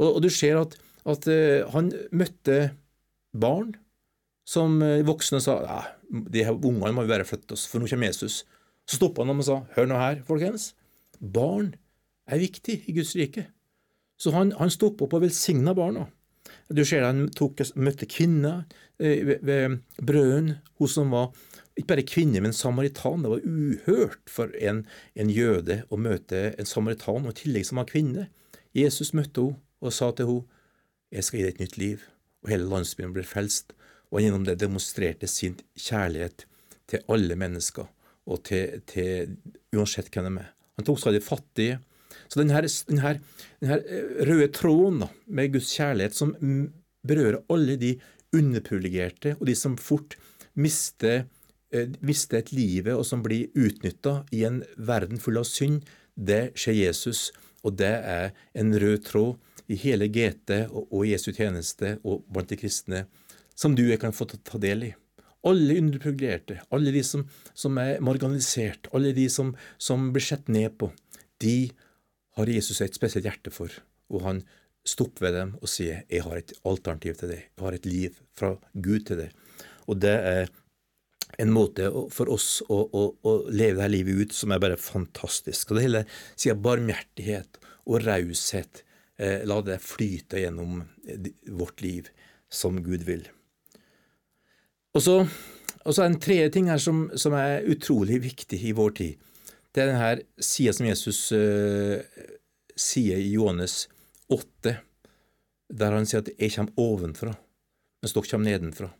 Og, 0.00 0.08
og 0.08 0.20
du 0.24 0.28
ser 0.32 0.58
at, 0.60 0.76
at 1.08 1.28
uh, 1.30 1.68
han 1.72 1.92
møtte 2.14 2.58
barn 3.32 3.72
som 4.48 4.80
uh, 4.82 5.00
voksne 5.06 5.40
sa 5.42 5.56
ja, 5.62 5.80
de 6.10 6.44
her 6.44 6.56
ungene 6.56 6.92
må 6.96 7.06
vi 7.06 7.14
bare 7.14 7.28
flytte 7.28 7.56
oss, 7.56 7.64
for 7.70 7.80
nå 7.80 7.88
kommer 7.90 8.10
Jesus. 8.10 8.42
Så 8.88 8.98
stoppa 8.98 9.22
han 9.22 9.32
dem 9.32 9.42
og 9.42 9.48
sa 9.48 9.60
hør 9.76 9.88
nå 9.88 9.98
her, 10.00 10.22
folkens. 10.26 10.72
Barn 11.20 11.74
er 12.26 12.42
viktig 12.42 12.82
i 12.88 12.96
Guds 12.96 13.14
rike. 13.18 13.46
Så 14.20 14.32
han, 14.34 14.52
han 14.58 14.70
stoppa 14.70 15.06
opp 15.06 15.16
og 15.18 15.24
velsigna 15.24 15.74
barna. 15.74 16.08
Du 16.72 16.82
ser 16.84 17.04
Han 17.06 17.28
tok, 17.30 17.62
møtte 17.78 18.08
kvinner 18.10 18.64
eh, 18.98 19.22
ved, 19.26 19.44
ved 19.46 19.78
brøden, 20.02 20.56
hun 20.80 20.90
som 20.90 21.12
var 21.14 21.30
ikke 21.78 21.88
bare 21.88 22.04
kvinne, 22.06 22.42
men 22.44 22.52
samaritan. 22.52 23.22
Det 23.22 23.30
var 23.32 23.46
uhørt 23.46 24.30
for 24.30 24.52
en, 24.60 24.82
en 25.14 25.30
jøde 25.32 25.82
å 25.88 25.98
møte 26.00 26.50
en 26.58 26.68
samaritan, 26.68 27.24
og 27.24 27.32
i 27.32 27.44
tillegg 27.44 27.68
som 27.68 27.80
var 27.80 27.88
kvinne. 27.88 28.26
Jesus 28.76 29.14
møtte 29.16 29.46
henne 29.46 29.60
og 29.82 29.94
sa 29.94 30.10
til 30.14 30.28
henne, 30.28 30.60
jeg 31.12 31.26
skal 31.26 31.38
gi 31.38 31.44
deg 31.44 31.54
et 31.54 31.62
nytt 31.62 31.78
liv. 31.80 32.04
Og 32.42 32.52
hele 32.52 32.68
landsbyen 32.70 33.12
ble 33.14 33.24
frelst, 33.26 33.74
og 34.12 34.20
gjennom 34.20 34.44
det 34.48 34.58
demonstrerte 34.60 35.28
sin 35.30 35.58
kjærlighet 35.78 36.46
til 36.90 37.04
alle 37.12 37.36
mennesker, 37.38 37.86
og 38.28 38.42
til, 38.46 38.82
til 38.88 39.34
uansett 39.74 40.10
hvem 40.12 40.28
de 40.28 40.44
er. 40.44 40.52
Han 40.78 40.86
tok 40.86 41.00
seg 41.00 41.12
av 41.12 41.18
de 41.18 41.24
fattige, 41.24 41.80
så 42.28 42.40
denne, 42.40 42.62
denne, 42.88 43.12
denne 43.60 43.78
eh, 43.82 44.10
røde 44.28 44.48
tråden 44.56 45.02
da, 45.04 45.10
med 45.26 45.52
Guds 45.54 45.72
kjærlighet 45.76 46.16
som 46.16 46.34
berører 47.08 47.42
alle 47.52 47.76
de 47.80 47.96
underprivilegerte 48.32 49.36
og 49.38 49.46
de 49.48 49.56
som 49.58 49.76
fort 49.80 50.16
mister, 50.54 51.26
eh, 51.74 51.92
mister 52.00 52.40
et 52.40 52.52
livet 52.54 52.94
og 52.94 53.04
som 53.08 53.24
blir 53.24 53.52
utnytta 53.58 54.22
i 54.32 54.44
en 54.48 54.62
verden 54.76 55.20
full 55.20 55.40
av 55.40 55.48
synd, 55.48 55.82
det 56.16 56.52
skjer 56.58 56.78
Jesus, 56.78 57.30
og 57.64 57.76
det 57.80 57.92
er 57.92 58.32
en 58.58 58.72
rød 58.76 59.04
tråd 59.08 59.36
i 59.72 59.78
hele 59.80 60.08
GT 60.12 60.66
og, 60.70 60.86
og 60.90 61.06
Jesu 61.08 61.30
tjeneste 61.32 61.96
og 62.02 62.24
blant 62.28 62.50
de 62.52 62.58
kristne 62.60 63.06
som 63.54 63.76
du 63.76 63.84
kan 64.00 64.14
få 64.16 64.26
ta 64.32 64.58
del 64.60 64.88
i. 64.90 64.92
Alle 65.48 65.78
underprivilegerte, 65.80 66.60
alle 66.70 66.92
de 66.94 67.02
som, 67.06 67.24
som, 67.58 67.78
er 67.82 68.02
marginalisert, 68.04 68.86
alle 68.94 69.10
de 69.16 69.26
som, 69.32 69.54
som 69.78 70.10
blir 70.14 70.22
sett 70.22 70.50
ned 70.52 70.76
på, 70.78 70.92
de 71.42 71.72
har 72.38 72.48
Jesus 72.48 72.80
et 72.84 72.94
spesielt 72.94 73.26
hjerte 73.26 73.50
for, 73.52 73.72
og 74.12 74.22
han 74.26 74.42
stopper 74.86 75.26
ved 75.26 75.34
dem 75.36 75.50
og 75.60 75.70
sier 75.70 76.02
'Jeg 76.08 76.22
har 76.26 76.36
et 76.38 76.52
alternativ 76.64 77.14
til 77.18 77.28
deg. 77.34 77.42
Jeg 77.42 77.64
har 77.64 77.74
et 77.74 77.86
liv 77.86 78.18
fra 78.34 78.56
Gud 78.74 79.06
til 79.06 79.18
deg'. 79.22 79.34
Og 79.86 80.00
det 80.00 80.14
er 80.14 80.48
en 81.38 81.52
måte 81.52 81.88
for 82.12 82.30
oss 82.32 82.62
å, 82.68 82.78
å, 82.92 83.02
å 83.24 83.32
leve 83.50 83.80
dette 83.80 83.92
livet 83.92 84.14
ut 84.22 84.34
som 84.36 84.52
er 84.52 84.62
bare 84.62 84.76
fantastisk. 84.80 85.70
Og 85.70 85.78
det 85.78 85.86
hele 85.86 86.02
sier 86.34 86.58
barmhjertighet 86.58 87.60
og 87.86 88.02
raushet. 88.06 88.82
Eh, 89.18 89.44
la 89.48 89.60
det 89.64 89.78
flyte 89.82 90.40
gjennom 90.42 90.82
vårt 91.46 91.82
liv 91.84 92.10
som 92.52 92.82
Gud 92.84 93.06
vil. 93.08 93.26
Og 94.92 95.00
så, 95.00 95.14
og 95.24 95.94
så 95.94 96.02
er 96.02 96.08
det 96.08 96.14
en 96.14 96.22
tredje 96.22 96.48
ting 96.52 96.68
her 96.68 96.80
som, 96.82 97.06
som 97.16 97.34
er 97.38 97.64
utrolig 97.72 98.20
viktig 98.26 98.58
i 98.68 98.74
vår 98.76 98.96
tid. 98.98 99.28
Det 99.72 99.80
er 99.80 99.88
denne 99.88 100.42
sida 100.44 100.74
som 100.76 100.88
Jesus 100.88 101.20
uh, 101.32 101.96
sier 102.76 103.20
i 103.20 103.30
Johannes 103.32 103.86
8, 104.32 104.74
der 105.72 105.96
han 105.96 106.08
sier 106.08 106.20
at 106.20 106.28
'jeg 106.36 106.52
kommer 106.52 106.84
ovenfra, 106.84 107.32
mens 108.02 108.12
dere 108.12 108.28
kommer 108.28 108.50
nedenfra'. 108.50 108.90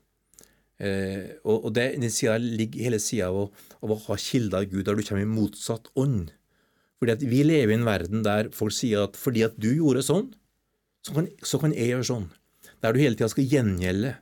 Uh, 0.82 1.28
og, 1.44 1.66
og 1.68 1.74
det, 1.76 2.00
den 2.00 2.10
sida 2.10 2.38
ligger 2.40 2.88
hele 2.88 2.98
sida 2.98 3.28
av, 3.28 3.52
av, 3.82 3.92
å 3.92 4.00
ha 4.08 4.16
kilder 4.16 4.64
av 4.64 4.70
Gud, 4.72 4.86
der 4.88 4.96
du 4.96 5.04
kommer 5.04 5.26
i 5.26 5.28
motsatt 5.28 5.92
ånd. 5.94 6.32
Fordi 6.98 7.12
at 7.18 7.28
Vi 7.28 7.44
lever 7.44 7.74
i 7.74 7.76
en 7.76 7.84
verden 7.84 8.24
der 8.24 8.48
folk 8.56 8.72
sier 8.72 9.04
at 9.04 9.18
fordi 9.18 9.44
at 9.44 9.60
du 9.60 9.68
gjorde 9.74 10.06
sånn, 10.06 10.32
så 11.04 11.18
kan, 11.18 11.28
så 11.44 11.60
kan 11.60 11.76
jeg 11.76 11.92
gjøre 11.92 12.08
sånn. 12.08 12.28
Der 12.80 12.94
du 12.94 13.02
hele 13.02 13.18
tida 13.18 13.28
skal 13.28 13.44
gjengjelde 13.44 14.16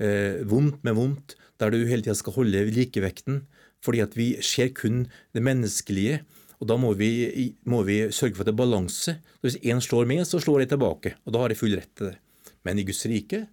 uh, 0.00 0.40
vondt 0.48 0.80
med 0.86 0.96
vondt, 0.96 1.36
der 1.60 1.72
du 1.72 1.82
hele 1.84 2.02
tida 2.02 2.16
skal 2.18 2.38
holde 2.38 2.64
likevekten 2.72 3.44
fordi 3.82 4.02
at 4.04 4.14
vi 4.14 4.28
ser 4.46 4.70
kun 4.78 5.06
det 5.34 5.42
menneskelige. 5.42 6.20
Og 6.62 6.68
Da 6.70 6.76
må 6.78 6.92
vi, 6.94 7.56
må 7.66 7.82
vi 7.82 8.12
sørge 8.14 8.36
for 8.36 8.44
at 8.44 8.52
det 8.52 8.54
er 8.54 8.62
balanse. 8.62 9.16
Hvis 9.42 9.58
én 9.66 9.80
slår 9.82 10.06
med, 10.06 10.22
så 10.24 10.38
slår 10.38 10.62
jeg 10.62 10.68
tilbake. 10.70 11.16
Og 11.26 11.34
da 11.34 11.40
har 11.42 11.50
jeg 11.50 11.58
full 11.58 11.74
rett 11.74 11.90
til 11.98 12.12
det. 12.12 12.18
Men 12.62 12.78
i 12.78 12.84
Guds 12.86 13.02
rike 13.10 13.48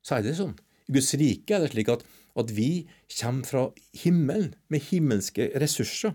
så 0.00 0.16
er 0.16 0.24
det 0.24 0.38
sånn. 0.38 0.54
I 0.88 0.94
Guds 0.96 1.12
rike 1.20 1.52
er 1.52 1.66
det 1.66 1.74
slik 1.74 1.90
at, 1.92 2.06
at 2.40 2.52
vi 2.56 2.86
kommer 3.18 3.44
fra 3.44 3.66
himmelen 4.00 4.54
med 4.72 4.86
himmelske 4.88 5.50
ressurser. 5.60 6.14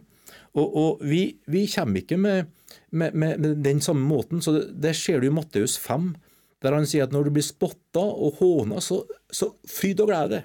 Og, 0.56 0.66
og 0.66 1.06
vi, 1.06 1.38
vi, 1.52 1.68
kommer 1.70 2.02
ikke 2.02 2.18
med, 2.18 2.50
med, 2.90 3.14
med, 3.14 3.62
den 3.62 3.82
samme 3.84 4.02
måten. 4.08 4.42
så 4.42 4.56
Det, 4.56 4.66
det 4.82 4.96
ser 4.98 5.22
du 5.22 5.28
i 5.30 5.34
Matteus 5.34 5.78
5, 5.78 6.16
der 6.62 6.78
han 6.78 6.88
sier 6.90 7.08
at 7.08 7.14
når 7.14 7.28
du 7.28 7.36
blir 7.36 7.46
spotta 7.46 8.04
og 8.04 8.42
håna, 8.42 8.82
så, 8.84 9.02
så 9.34 9.52
fryd 9.70 10.04
og 10.04 10.12
glede. 10.12 10.44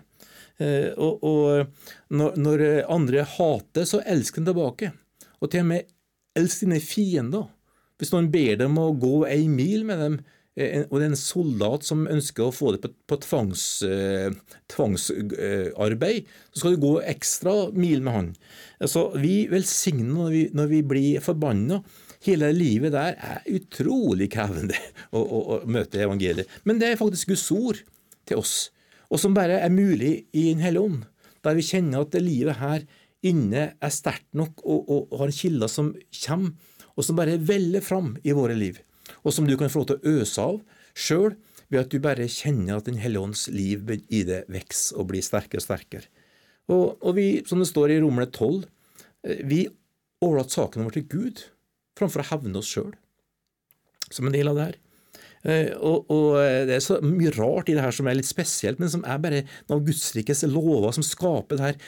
Eh, 0.57 0.93
og, 0.97 1.25
og 1.27 2.15
når, 2.17 2.39
når, 2.41 2.65
andre 2.93 3.27
hater, 3.37 3.85
så 3.89 4.01
elsker 4.05 4.43
han 4.43 4.49
tilbake. 4.51 4.93
Og 5.41 5.53
til 5.53 5.67
og 5.67 5.71
med 5.75 5.93
elsk 6.37 6.65
dine 6.65 6.81
fiender. 6.85 7.51
Hvis 7.97 8.13
noen 8.13 8.31
ber 8.33 8.59
dem 8.61 8.81
å 8.81 8.91
gå 8.97 9.23
ei 9.29 9.47
mil 9.49 9.87
med 9.89 10.03
dem, 10.05 10.19
og 10.57 10.95
det 10.97 11.03
er 11.05 11.11
en 11.11 11.19
soldat 11.21 11.85
som 11.85 12.07
ønsker 12.09 12.47
å 12.47 12.55
få 12.55 12.71
det 12.73 12.81
på, 12.81 12.89
på 13.13 13.19
tvangs, 13.21 13.65
eh, 13.85 14.33
tvangsarbeid, 14.73 16.31
så 16.49 16.63
skal 16.63 16.77
du 16.77 16.85
gå 16.85 16.93
ekstra 17.13 17.55
mil 17.77 18.01
med 18.05 18.17
han. 18.17 18.31
Altså, 18.81 19.11
vi 19.21 19.35
velsigner 19.53 20.15
når 20.15 20.31
vi, 20.33 20.43
når 20.57 20.71
vi 20.73 20.81
blir 20.95 21.25
forbanna. 21.25 21.83
Hele 22.25 22.49
livet 22.55 22.95
der 22.95 23.19
er 23.19 23.45
utrolig 23.53 24.31
krevende 24.33 24.79
å, 25.17 25.21
å, 25.21 25.41
å, 25.41 25.59
møte 25.69 26.01
evangeliet. 26.05 26.49
Men 26.65 26.81
det 26.81 26.93
er 26.93 27.01
faktisk 27.01 27.35
Guds 27.35 27.49
ord 27.55 27.83
til 28.27 28.41
oss, 28.41 28.57
og 29.13 29.21
som 29.23 29.37
bare 29.37 29.61
er 29.63 29.71
mulig 29.71 30.27
i 30.35 30.49
En 30.53 30.65
hellige 30.65 30.89
ånd. 30.89 31.05
Der 31.47 31.55
vi 31.55 31.63
kjenner 31.63 32.03
at 32.03 32.15
det 32.15 32.25
livet 32.25 32.59
her 32.59 32.87
inne 33.27 33.69
er 33.79 33.93
sterkt 33.95 34.27
nok 34.35 34.65
og, 34.65 34.81
og, 34.89 35.13
og 35.13 35.21
har 35.25 35.35
kilder 35.35 35.71
som 35.71 35.93
kommer, 36.25 36.57
og 36.97 37.05
som 37.05 37.19
bare 37.19 37.37
veller 37.37 37.85
fram 37.85 38.15
i 38.25 38.33
våre 38.35 38.57
liv 38.57 38.81
og 39.23 39.35
som 39.35 39.47
du 39.47 39.57
kan 39.59 39.71
få 39.71 39.83
lov 39.83 39.91
til 39.91 39.99
å 39.99 40.15
øse 40.23 40.45
av 40.45 40.61
sjøl 40.97 41.35
ved 41.67 41.81
at 41.83 41.91
du 41.91 41.99
bare 42.03 42.29
kjenner 42.31 42.79
at 42.79 42.87
Den 42.87 43.01
hellige 43.03 43.27
ånds 43.27 43.49
liv 43.51 43.83
i 43.91 44.23
det 44.27 44.45
vokser 44.53 45.01
og 45.01 45.11
blir 45.11 45.25
sterkere 45.25 45.63
og 45.63 45.67
sterkere. 45.67 46.07
Og, 46.71 46.97
og, 47.03 47.13
vi, 47.19 47.43
som 47.47 47.63
det 47.63 47.69
står 47.71 47.95
i 47.95 48.01
Romerne 48.03 48.31
12, 48.31 48.65
eh, 49.27 49.43
vi 49.47 49.61
overlater 50.23 50.63
saken 50.63 50.87
vår 50.87 50.97
til 50.97 51.07
Gud 51.11 51.43
framfor 51.99 52.23
å 52.23 52.31
hevne 52.33 52.61
oss 52.61 52.73
sjøl 52.73 52.93
som 54.13 54.29
en 54.29 54.35
del 54.35 54.51
av 54.51 54.59
det 54.59 54.67
her. 54.69 54.77
Eh, 55.47 55.71
og, 55.77 56.11
og, 56.11 56.29
eh, 56.43 56.65
Det 56.67 56.77
er 56.77 56.85
så 56.85 56.99
mye 57.05 57.33
rart 57.37 57.71
i 57.71 57.77
det 57.77 57.85
her 57.85 57.95
som 57.95 58.09
er 58.09 58.19
litt 58.19 58.29
spesielt, 58.29 58.81
men 58.83 58.91
som 58.91 59.05
er 59.05 59.23
bare 59.23 59.43
noen 59.67 59.81
av 59.81 59.87
Gudsrikets 59.87 60.45
lover 60.51 60.95
som 60.95 61.07
skaper 61.07 61.59
det 61.59 61.67
her 61.67 61.81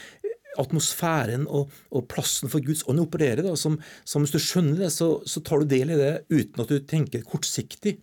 atmosfæren 0.58 1.44
og, 1.46 1.70
og, 1.94 2.06
plassen 2.10 2.50
for 2.50 2.64
Guds 2.64 2.84
ånd 2.90 3.02
opererer. 3.02 3.44
Da, 3.46 3.54
som, 3.58 3.78
som, 4.04 4.24
Hvis 4.24 4.34
du 4.34 4.40
skjønner 4.42 4.84
det, 4.84 4.92
så, 4.94 5.10
så, 5.26 5.42
tar 5.44 5.62
du 5.62 5.70
del 5.70 5.94
i 5.94 5.98
det 5.98 6.12
uten 6.30 6.64
at 6.64 6.72
du 6.72 6.78
tenker 6.82 7.26
kortsiktig, 7.26 7.98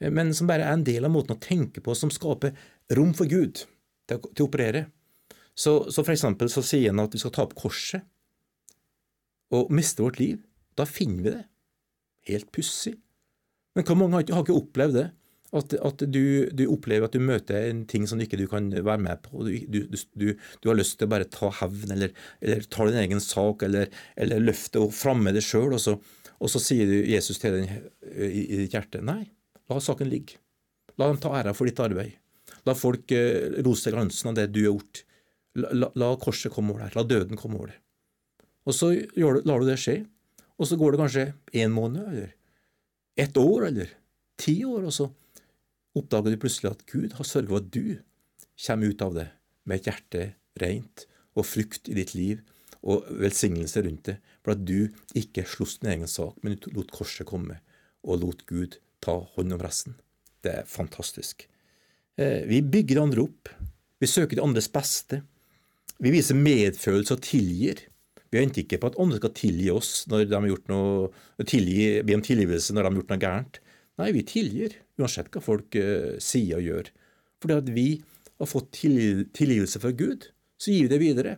eh, 0.00 0.10
men 0.10 0.34
som 0.34 0.50
bare 0.50 0.66
er 0.66 0.76
en 0.76 0.86
del 0.86 1.06
av 1.06 1.14
måten 1.14 1.36
å 1.36 1.42
tenke 1.42 1.84
på 1.84 1.94
som 1.98 2.12
skaper 2.12 2.56
rom 2.96 3.14
for 3.16 3.30
Gud 3.30 3.64
til, 3.64 4.18
til 4.18 4.44
å 4.44 4.48
operere. 4.48 4.86
Så, 5.54 5.92
så 5.92 6.00
for 6.00 6.14
eksempel 6.14 6.48
så 6.50 6.64
sier 6.64 6.90
han 6.90 7.02
at 7.02 7.12
vi 7.14 7.20
skal 7.20 7.34
ta 7.34 7.44
opp 7.44 7.54
korset 7.58 8.06
og 9.52 9.68
miste 9.74 10.00
vårt 10.00 10.18
liv. 10.22 10.40
Da 10.82 10.88
finner 10.90 11.22
vi 11.22 11.34
det. 11.36 11.42
Helt 12.32 12.52
pussig. 12.54 12.96
Men 13.76 13.86
hvor 13.86 13.98
mange 13.98 14.16
har 14.18 14.24
ikke, 14.24 14.34
har 14.36 14.46
ikke 14.46 14.58
opplevd 14.58 14.96
det? 14.98 15.08
At, 15.52 15.74
at 15.84 16.02
du, 16.08 16.22
du, 16.48 16.62
opplever 16.72 17.06
at 17.06 17.16
du 17.16 17.20
møter 17.20 17.68
en 17.68 17.82
ting 17.88 18.06
som 18.08 18.20
ikke 18.24 18.38
du 18.40 18.46
kan 18.48 18.70
være 18.72 19.02
med 19.04 19.20
på. 19.26 19.44
Du, 19.44 19.52
du, 19.68 20.30
du 20.32 20.70
har 20.70 20.78
lyst 20.78 20.96
til 20.98 21.08
å 21.08 21.12
bare 21.12 21.28
ta 21.28 21.50
hevn, 21.58 21.92
eller, 21.92 22.14
eller 22.40 22.64
ta 22.72 22.86
din 22.88 23.00
egen 23.02 23.20
sak, 23.20 23.66
eller, 23.66 23.92
eller 24.16 24.40
løfte 24.40 24.80
og 24.80 24.94
framme 24.96 25.34
det 25.36 25.44
sjøl, 25.44 25.76
og, 25.76 26.08
og, 26.38 26.48
så 26.48 26.62
sier 26.62 26.88
du 26.88 26.96
Jesus 27.12 27.42
til 27.42 27.58
den 27.58 27.68
i, 27.68 28.46
i 28.46 28.62
ditt 28.62 28.72
hjerte 28.72 29.04
nei, 29.04 29.26
la 29.68 29.80
saken 29.84 30.08
ligge. 30.08 30.40
La 30.96 31.10
dem 31.10 31.20
ta 31.20 31.34
æra 31.36 31.52
for 31.56 31.68
ditt 31.68 31.84
arbeid. 31.84 32.16
La 32.68 32.74
folk 32.78 33.12
eh, 33.12 33.60
rose 33.64 33.92
glansen 33.92 34.32
av 34.32 34.40
det 34.40 34.48
du 34.54 34.62
har 34.62 34.70
gjort. 34.70 35.04
La, 35.60 35.68
la, 35.76 35.92
la, 36.00 36.14
korset 36.20 36.52
komme 36.54 36.72
over 36.72 36.86
deg. 36.86 36.96
La 36.96 37.04
døden 37.04 37.40
komme 37.40 37.60
over 37.60 37.74
deg. 37.74 37.80
Og 38.64 38.76
så 38.76 38.92
lar 39.20 39.60
du 39.60 39.68
det 39.68 39.78
skje. 39.84 40.00
Og 40.60 40.68
så 40.68 40.78
går 40.78 40.94
det 40.94 41.02
kanskje 41.02 41.26
én 41.56 41.72
måned, 41.74 42.04
eller 42.08 42.34
ett 43.16 43.36
år, 43.36 43.66
eller 43.70 43.92
ti 44.40 44.62
år, 44.64 44.86
og 44.88 44.94
så 44.94 45.08
oppdager 45.98 46.32
du 46.32 46.40
plutselig 46.40 46.72
at 46.72 46.84
Gud 46.88 47.16
har 47.18 47.28
sørget 47.28 47.50
for 47.52 47.62
at 47.62 47.72
du 47.72 47.98
kommer 48.66 48.92
ut 48.92 49.04
av 49.04 49.16
det 49.16 49.28
med 49.68 49.80
et 49.80 49.88
hjerte 49.90 50.24
rent 50.60 51.06
og 51.36 51.48
frukt 51.48 51.88
i 51.88 51.96
ditt 51.96 52.14
liv 52.16 52.42
og 52.82 53.06
velsignelse 53.22 53.82
rundt 53.84 54.08
det, 54.10 54.16
for 54.42 54.56
at 54.56 54.64
du 54.66 54.90
ikke 55.18 55.46
sloss 55.46 55.78
din 55.80 55.92
egen 55.92 56.10
sak, 56.10 56.38
men 56.42 56.56
du 56.56 56.70
lot 56.74 56.90
korset 56.94 57.28
komme 57.28 57.60
og 58.02 58.24
lot 58.24 58.42
Gud 58.48 58.80
ta 59.02 59.20
hånd 59.36 59.54
om 59.54 59.62
resten. 59.62 59.94
Det 60.42 60.56
er 60.62 60.68
fantastisk. 60.68 61.46
Eh, 62.18 62.42
vi 62.48 62.62
bygger 62.62 63.02
andre 63.02 63.26
opp. 63.28 63.50
Vi 64.02 64.10
søker 64.10 64.38
de 64.38 64.42
andres 64.42 64.68
beste. 64.72 65.20
Vi 66.02 66.10
viser 66.10 66.38
medfølelse 66.38 67.14
og 67.14 67.22
tilgir. 67.22 67.84
Vi 68.32 68.40
venter 68.40 68.64
ikke 68.64 68.80
på 68.80 68.88
at 68.88 68.96
ånden 69.00 69.20
skal 69.20 69.34
tilgi 69.36 69.68
oss 69.72 69.90
når 70.08 70.24
de 70.24 70.38
har 70.38 70.48
gjort 70.48 70.70
noe, 70.72 71.10
tilgi, 71.44 72.00
be 72.06 72.16
om 72.16 72.24
tilgivelse 72.24 72.72
når 72.72 72.86
de 72.86 72.88
har 72.88 72.98
gjort 73.00 73.12
noe 73.12 73.22
gærent. 73.22 73.58
Nei, 74.00 74.08
vi 74.16 74.22
tilgir, 74.24 74.78
uansett 74.96 75.28
hva 75.34 75.42
folk 75.44 75.76
uh, 75.76 76.14
sier 76.22 76.56
og 76.56 76.64
gjør. 76.64 76.88
Fordi 77.44 77.58
at 77.60 77.68
vi 77.74 77.88
har 78.40 78.48
fått 78.48 78.70
tilgivelse 78.78 79.82
fra 79.82 79.92
Gud, 79.92 80.30
så 80.56 80.72
gir 80.72 80.86
vi 80.86 80.92
det 80.94 81.00
videre. 81.02 81.34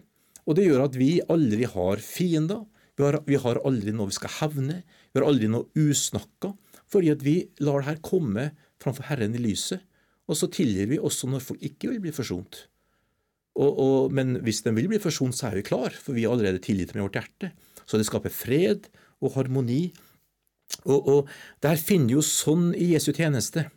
Og 0.47 0.55
det 0.59 0.69
gjør 0.69 0.85
at 0.87 0.99
vi 1.01 1.17
aldri 1.33 1.67
har 1.69 2.03
fiender. 2.05 2.63
Vi 2.95 3.03
har, 3.03 3.19
vi 3.27 3.41
har 3.43 3.59
aldri 3.67 3.95
noe 3.97 4.13
vi 4.13 4.19
skal 4.19 4.33
hevne. 4.39 4.83
Vi 5.11 5.19
har 5.19 5.27
aldri 5.27 5.49
noe 5.51 5.67
usnakka. 5.75 6.53
Fordi 6.93 7.11
at 7.11 7.25
vi 7.27 7.41
lar 7.65 7.83
det 7.83 7.89
her 7.89 8.03
komme 8.05 8.51
framfor 8.83 9.09
Herren 9.09 9.35
i 9.35 9.43
lyset. 9.43 9.83
Og 10.31 10.39
så 10.39 10.49
tilgir 10.53 10.93
vi 10.93 11.01
også 11.01 11.29
når 11.29 11.43
folk 11.45 11.65
ikke 11.65 11.91
vil 11.91 12.05
bli 12.05 12.15
forsont. 12.15 12.67
Og, 13.55 13.71
og, 13.71 14.15
men 14.15 14.39
hvis 14.43 14.65
den 14.67 14.75
vil 14.75 14.89
bli 14.91 14.99
forsont, 15.03 15.37
så 15.37 15.49
er 15.49 15.61
vi 15.61 15.67
klar, 15.67 15.95
for 15.95 16.17
vi 16.17 16.25
har 16.27 16.35
allerede 16.35 16.63
tilgitt 16.63 16.95
med 16.95 17.05
vårt 17.07 17.21
hjerte. 17.21 17.53
Så 17.87 18.01
det 18.01 18.09
skaper 18.09 18.33
fred 18.35 18.89
og 19.23 19.37
harmoni 19.37 19.93
og, 20.83 21.09
og 21.09 21.33
Der 21.63 21.81
finner 21.81 22.17
jo 22.17 22.23
sånn 22.25 22.73
i 22.75 22.93
Jesu 22.95 23.13
tjeneste. 23.15 23.69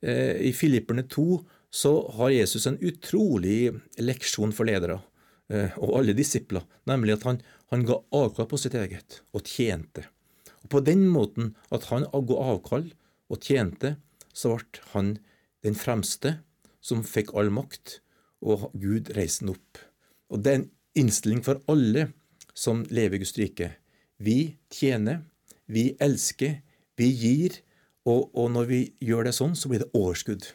Eh, 0.00 0.38
I 0.48 0.52
Filipperne 0.56 1.04
2 1.10 1.26
så 1.70 1.92
har 2.16 2.32
Jesus 2.34 2.66
en 2.66 2.78
utrolig 2.82 3.70
leksjon 4.00 4.54
for 4.56 4.66
ledere 4.66 4.98
eh, 5.52 5.76
og 5.78 6.00
alle 6.00 6.16
disipler, 6.18 6.64
nemlig 6.90 7.18
at 7.18 7.26
han, 7.28 7.42
han 7.70 7.84
ga 7.86 8.00
avkall 8.16 8.48
på 8.50 8.58
sitt 8.58 8.74
eget 8.78 9.20
og 9.36 9.46
tjente. 9.46 10.08
Og 10.64 10.70
På 10.72 10.82
den 10.84 11.06
måten 11.12 11.54
at 11.70 11.90
han 11.92 12.08
ga 12.10 12.40
avkall 12.54 12.88
og 13.30 13.42
tjente, 13.44 13.96
så 14.34 14.56
ble 14.56 14.82
han 14.94 15.16
den 15.66 15.76
fremste 15.78 16.38
som 16.82 17.04
fikk 17.06 17.34
all 17.36 17.52
makt, 17.52 18.00
og 18.40 18.70
Gud 18.72 19.12
reiser 19.16 19.46
den 19.46 19.54
opp. 19.54 19.80
Og 20.30 20.42
Det 20.42 20.52
er 20.52 20.58
en 20.60 20.70
innstilling 20.94 21.42
for 21.44 21.60
alle 21.70 22.10
som 22.54 22.84
lever 22.90 23.18
i 23.18 23.22
Guds 23.22 23.36
rike. 23.38 23.72
Vi 24.18 24.56
tjener, 24.72 25.22
vi 25.66 25.94
elsker, 26.00 26.60
vi 26.96 27.08
gir, 27.14 27.60
og, 28.08 28.30
og, 28.34 28.50
når 28.52 28.66
vi 28.68 28.80
gjør 29.04 29.28
det 29.28 29.36
sånn, 29.36 29.54
så 29.56 29.68
blir 29.70 29.84
det 29.84 29.92
overskudd. 29.96 30.48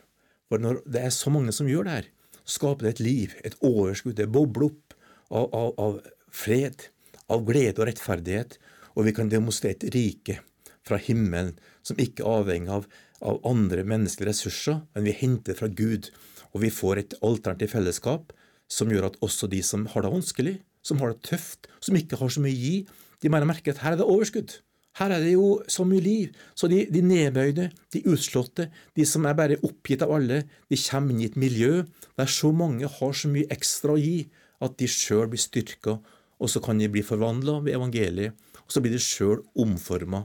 For 0.49 0.61
når 0.61 0.81
det 0.89 1.05
er 1.05 1.13
så 1.13 1.31
mange 1.33 1.53
som 1.55 1.69
gjør 1.69 1.87
det 1.87 1.95
her, 1.95 2.09
skaper 2.45 2.87
det 2.87 2.93
et 2.95 3.03
liv, 3.05 3.35
et 3.45 3.57
overskudd. 3.65 4.17
Det 4.17 4.29
bobler 4.29 4.69
opp 4.69 4.95
av, 5.29 5.47
av, 5.53 5.71
av 5.81 5.99
fred, 6.33 6.89
av 7.31 7.45
glede 7.47 7.81
og 7.81 7.89
rettferdighet, 7.89 8.57
og 8.95 9.07
vi 9.07 9.15
kan 9.15 9.31
demonstrere 9.31 9.77
et 9.77 9.95
rike 9.95 10.39
fra 10.85 10.99
himmelen 11.01 11.55
som 11.85 11.97
ikke 12.01 12.23
er 12.23 12.41
avhengig 12.41 12.73
av, 12.73 12.85
av 13.23 13.41
andre 13.47 13.85
menneskelige 13.87 14.31
ressurser, 14.31 14.81
men 14.95 15.07
vi 15.07 15.15
henter 15.15 15.57
fra 15.57 15.69
Gud. 15.71 16.11
Og 16.53 16.63
vi 16.63 16.71
får 16.71 17.01
et 17.01 17.15
alternativt 17.25 17.75
fellesskap 17.75 18.35
som 18.71 18.91
gjør 18.91 19.09
at 19.11 19.17
også 19.25 19.49
de 19.51 19.61
som 19.63 19.85
har 19.91 20.05
det 20.05 20.13
vanskelig, 20.13 20.55
som 20.85 21.01
har 21.01 21.13
det 21.13 21.25
tøft, 21.27 21.69
som 21.83 21.97
ikke 21.97 22.19
har 22.19 22.31
så 22.31 22.43
mye 22.43 22.55
å 22.55 22.61
gi, 22.61 22.77
de 23.21 23.31
bare 23.31 23.47
merker 23.47 23.73
at 23.73 23.81
her 23.83 23.95
er 23.95 24.01
det 24.01 24.07
overskudd. 24.09 24.59
Her 24.95 25.11
er 25.11 25.23
det 25.25 25.33
jo 25.33 25.47
så 25.67 25.83
mye 25.87 26.03
liv. 26.03 26.35
Så 26.55 26.69
de, 26.71 26.85
de 26.87 27.01
nedbøyde, 27.03 27.67
de 27.91 28.03
utslåtte, 28.07 28.69
de 28.95 29.05
som 29.07 29.25
er 29.27 29.35
bare 29.35 29.59
oppgitt 29.67 30.05
av 30.05 30.13
alle, 30.15 30.43
de 30.71 30.79
kommer 30.79 31.11
inn 31.11 31.25
i 31.25 31.29
et 31.29 31.39
miljø 31.39 31.83
der 32.15 32.31
så 32.31 32.53
mange 32.55 32.87
har 32.87 33.15
så 33.17 33.31
mye 33.31 33.49
ekstra 33.51 33.95
å 33.95 33.99
gi 33.99 34.29
at 34.63 34.77
de 34.79 34.87
sjøl 34.87 35.27
blir 35.31 35.41
styrka, 35.41 35.97
og 36.39 36.51
så 36.51 36.61
kan 36.63 36.79
de 36.79 36.87
bli 36.91 37.03
forvandla 37.03 37.59
ved 37.65 37.75
evangeliet, 37.75 38.35
og 38.63 38.71
så 38.71 38.81
blir 38.83 38.95
de 38.95 39.03
sjøl 39.03 39.43
omforma 39.61 40.23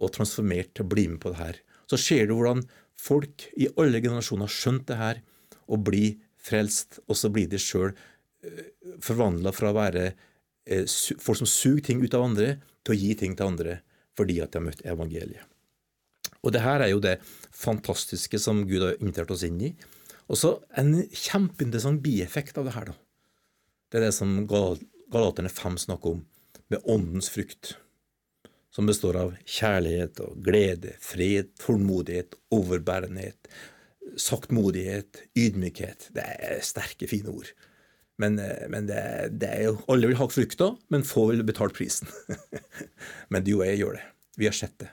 og 0.00 0.12
transformert 0.16 0.72
til 0.74 0.86
å 0.86 0.90
bli 0.94 1.06
med 1.12 1.20
på 1.20 1.32
det 1.32 1.40
her. 1.42 1.60
Så 1.90 1.98
ser 2.00 2.28
du 2.28 2.36
hvordan 2.36 2.64
folk 2.98 3.46
i 3.56 3.68
alle 3.78 4.00
generasjoner 4.02 4.48
har 4.48 4.54
skjønt 4.54 4.86
det 4.90 5.00
her 5.00 5.20
og 5.66 5.84
blir 5.86 6.16
frelst, 6.46 7.00
og 7.06 7.18
så 7.18 7.30
blir 7.32 7.50
de 7.50 7.60
sjøl 7.60 7.90
eh, 7.90 8.70
forvandla 9.02 9.52
fra 9.54 9.72
å 9.72 9.76
være 9.76 10.06
eh, 10.06 10.86
folk 10.86 11.42
som 11.42 11.50
suger 11.50 11.84
ting 11.88 12.02
ut 12.04 12.14
av 12.14 12.28
andre, 12.28 12.56
til 12.86 12.94
å 12.94 13.00
gi 13.00 13.14
ting 13.18 13.34
til 13.36 13.50
andre 13.50 13.80
fordi 14.16 14.38
at 14.40 14.54
de 14.54 14.60
har 14.60 14.64
møtt 14.64 14.84
evangeliet. 14.88 15.44
Og 16.40 16.54
det 16.54 16.62
her 16.64 16.80
er 16.80 16.92
jo 16.92 17.02
det 17.02 17.18
fantastiske 17.52 18.38
som 18.40 18.62
Gud 18.68 18.84
har 18.84 19.00
invitert 19.00 19.32
oss 19.34 19.44
inn 19.44 19.58
i. 19.60 19.72
Og 20.30 20.38
så 20.40 20.54
en 20.78 20.94
kjempeinteressant 21.04 22.00
bieffekt 22.02 22.56
av 22.56 22.68
det 22.68 22.76
her, 22.76 22.92
da. 22.92 22.96
Det 23.90 24.00
er 24.00 24.06
det 24.08 24.14
som 24.16 24.32
Galaterne 24.48 25.50
5 25.52 25.76
snakker 25.84 26.16
om, 26.16 26.22
med 26.72 26.88
åndens 26.90 27.28
frukt. 27.30 27.76
Som 28.76 28.88
består 28.90 29.16
av 29.16 29.30
kjærlighet 29.48 30.20
og 30.20 30.36
glede, 30.44 30.92
fred, 31.00 31.48
tålmodighet, 31.62 32.36
overbærenhet, 32.52 33.48
saktmodighet, 34.20 35.22
ydmykhet. 35.32 36.10
Det 36.12 36.26
er 36.26 36.60
sterke, 36.64 37.08
fine 37.08 37.32
ord. 37.32 37.48
Men, 38.20 38.36
eh, 38.40 38.66
men 38.72 38.88
det, 38.88 39.00
det, 39.40 39.48
er 39.48 39.62
jo, 39.70 39.78
alle 39.92 40.10
vil 40.10 40.20
ha 40.20 40.28
frukta, 40.28 40.74
men 40.92 41.06
få 41.08 41.30
vil 41.32 41.44
betale 41.48 41.72
prisen. 41.76 42.10
men 43.32 43.44
du 43.46 43.54
og 43.58 43.64
jeg 43.64 43.80
gjør 43.80 43.96
det. 43.98 44.04
Vi 44.36 44.48
har 44.50 44.56
sett 44.56 44.76
det. 44.82 44.90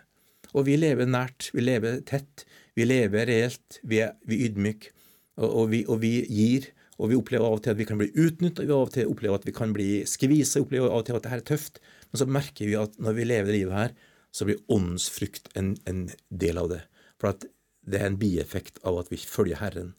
Og 0.53 0.67
vi 0.67 0.77
lever 0.79 1.09
nært, 1.09 1.49
vi 1.55 1.65
lever 1.65 1.99
tett, 2.07 2.45
vi 2.77 2.87
lever 2.87 3.27
reelt, 3.27 3.81
vi 3.83 3.99
er, 4.05 4.15
vi 4.29 4.43
ydmyke, 4.47 4.93
og, 5.41 5.49
og, 5.49 5.67
vi, 5.73 5.83
og, 5.89 5.99
vi, 6.03 6.13
gir, 6.29 6.69
Og 7.01 7.09
vi 7.09 7.17
opplever 7.17 7.47
av 7.47 7.55
og 7.57 7.63
til 7.65 7.73
at 7.73 7.79
vi 7.79 7.87
kan 7.89 7.97
bli 7.97 8.11
utnytta, 8.13 8.63
vi 8.63 8.71
av 8.71 8.85
og 8.85 8.91
til 8.93 9.09
opplever 9.09 9.39
at 9.39 9.47
vi 9.47 9.53
kan 9.55 9.71
bli 9.73 10.03
skvisa, 10.07 10.61
opplever 10.61 10.91
av 10.91 11.01
og 11.01 11.07
til 11.07 11.17
at 11.17 11.25
det 11.25 11.31
her 11.31 11.41
er 11.41 11.47
tøft. 11.47 11.79
Men 12.13 12.21
så 12.21 12.29
merker 12.29 12.69
vi 12.69 12.77
at 12.77 12.95
når 13.01 13.17
vi 13.17 13.25
lever 13.25 13.57
livet 13.57 13.77
her, 13.77 13.95
så 14.33 14.45
blir 14.45 14.61
åndsfrykt 14.73 15.51
en, 15.57 15.73
en 15.89 16.05
del 16.29 16.61
av 16.61 16.69
det. 16.71 16.83
For 17.21 17.33
det 17.41 17.99
er 17.99 18.07
en 18.09 18.19
bieffekt 18.21 18.79
av 18.87 19.01
at 19.01 19.11
vi 19.11 19.17
følger 19.17 19.59
Herren. 19.61 19.93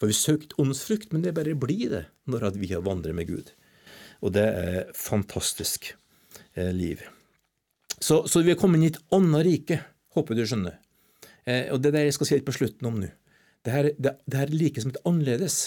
For 0.00 0.10
vi 0.10 0.16
søkte 0.16 0.58
åndsfrukt, 0.62 1.14
men 1.14 1.24
det 1.24 1.36
bare 1.36 1.56
blir 1.58 1.90
det 1.92 2.04
når 2.30 2.58
vi 2.58 2.72
har 2.72 2.84
vandret 2.86 3.16
med 3.16 3.30
Gud. 3.30 3.54
Og 4.20 4.34
det 4.36 4.44
er 4.44 4.92
fantastisk 4.96 5.92
eh, 6.54 6.72
liv. 6.74 7.02
Så, 8.00 8.24
så, 8.26 8.42
vi 8.42 8.54
er 8.54 8.60
kommet 8.60 8.80
inn 8.80 8.88
i 8.88 8.92
et 8.94 9.02
annet 9.14 9.44
rike, 9.46 9.80
håper 10.16 10.36
du 10.36 10.44
skjønner. 10.48 10.78
Eh, 11.44 11.68
og 11.72 11.82
det 11.82 11.90
er 11.90 11.98
det 11.98 12.06
jeg 12.08 12.16
skal 12.16 12.28
si 12.28 12.38
litt 12.38 12.48
på 12.48 12.56
slutten 12.56 12.88
om 12.90 13.00
nå. 13.02 13.10
Det 13.60 13.74
her, 13.74 13.90
det, 14.00 14.14
det 14.24 14.38
her 14.40 14.48
er 14.48 14.56
like 14.56 14.80
som 14.80 14.92
et 14.94 15.02
annerledes. 15.08 15.58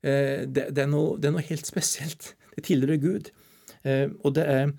Eh, 0.00 0.46
det, 0.48 0.70
det, 0.72 0.86
er 0.86 0.88
noe, 0.88 1.18
det, 1.20 1.28
er 1.28 1.36
noe, 1.36 1.44
helt 1.44 1.68
spesielt. 1.68 2.32
Det 2.56 2.64
tilhører 2.68 3.00
Gud. 3.02 3.28
Eh, 3.84 4.08
og 4.24 4.38
det 4.38 4.46
er, 4.48 4.72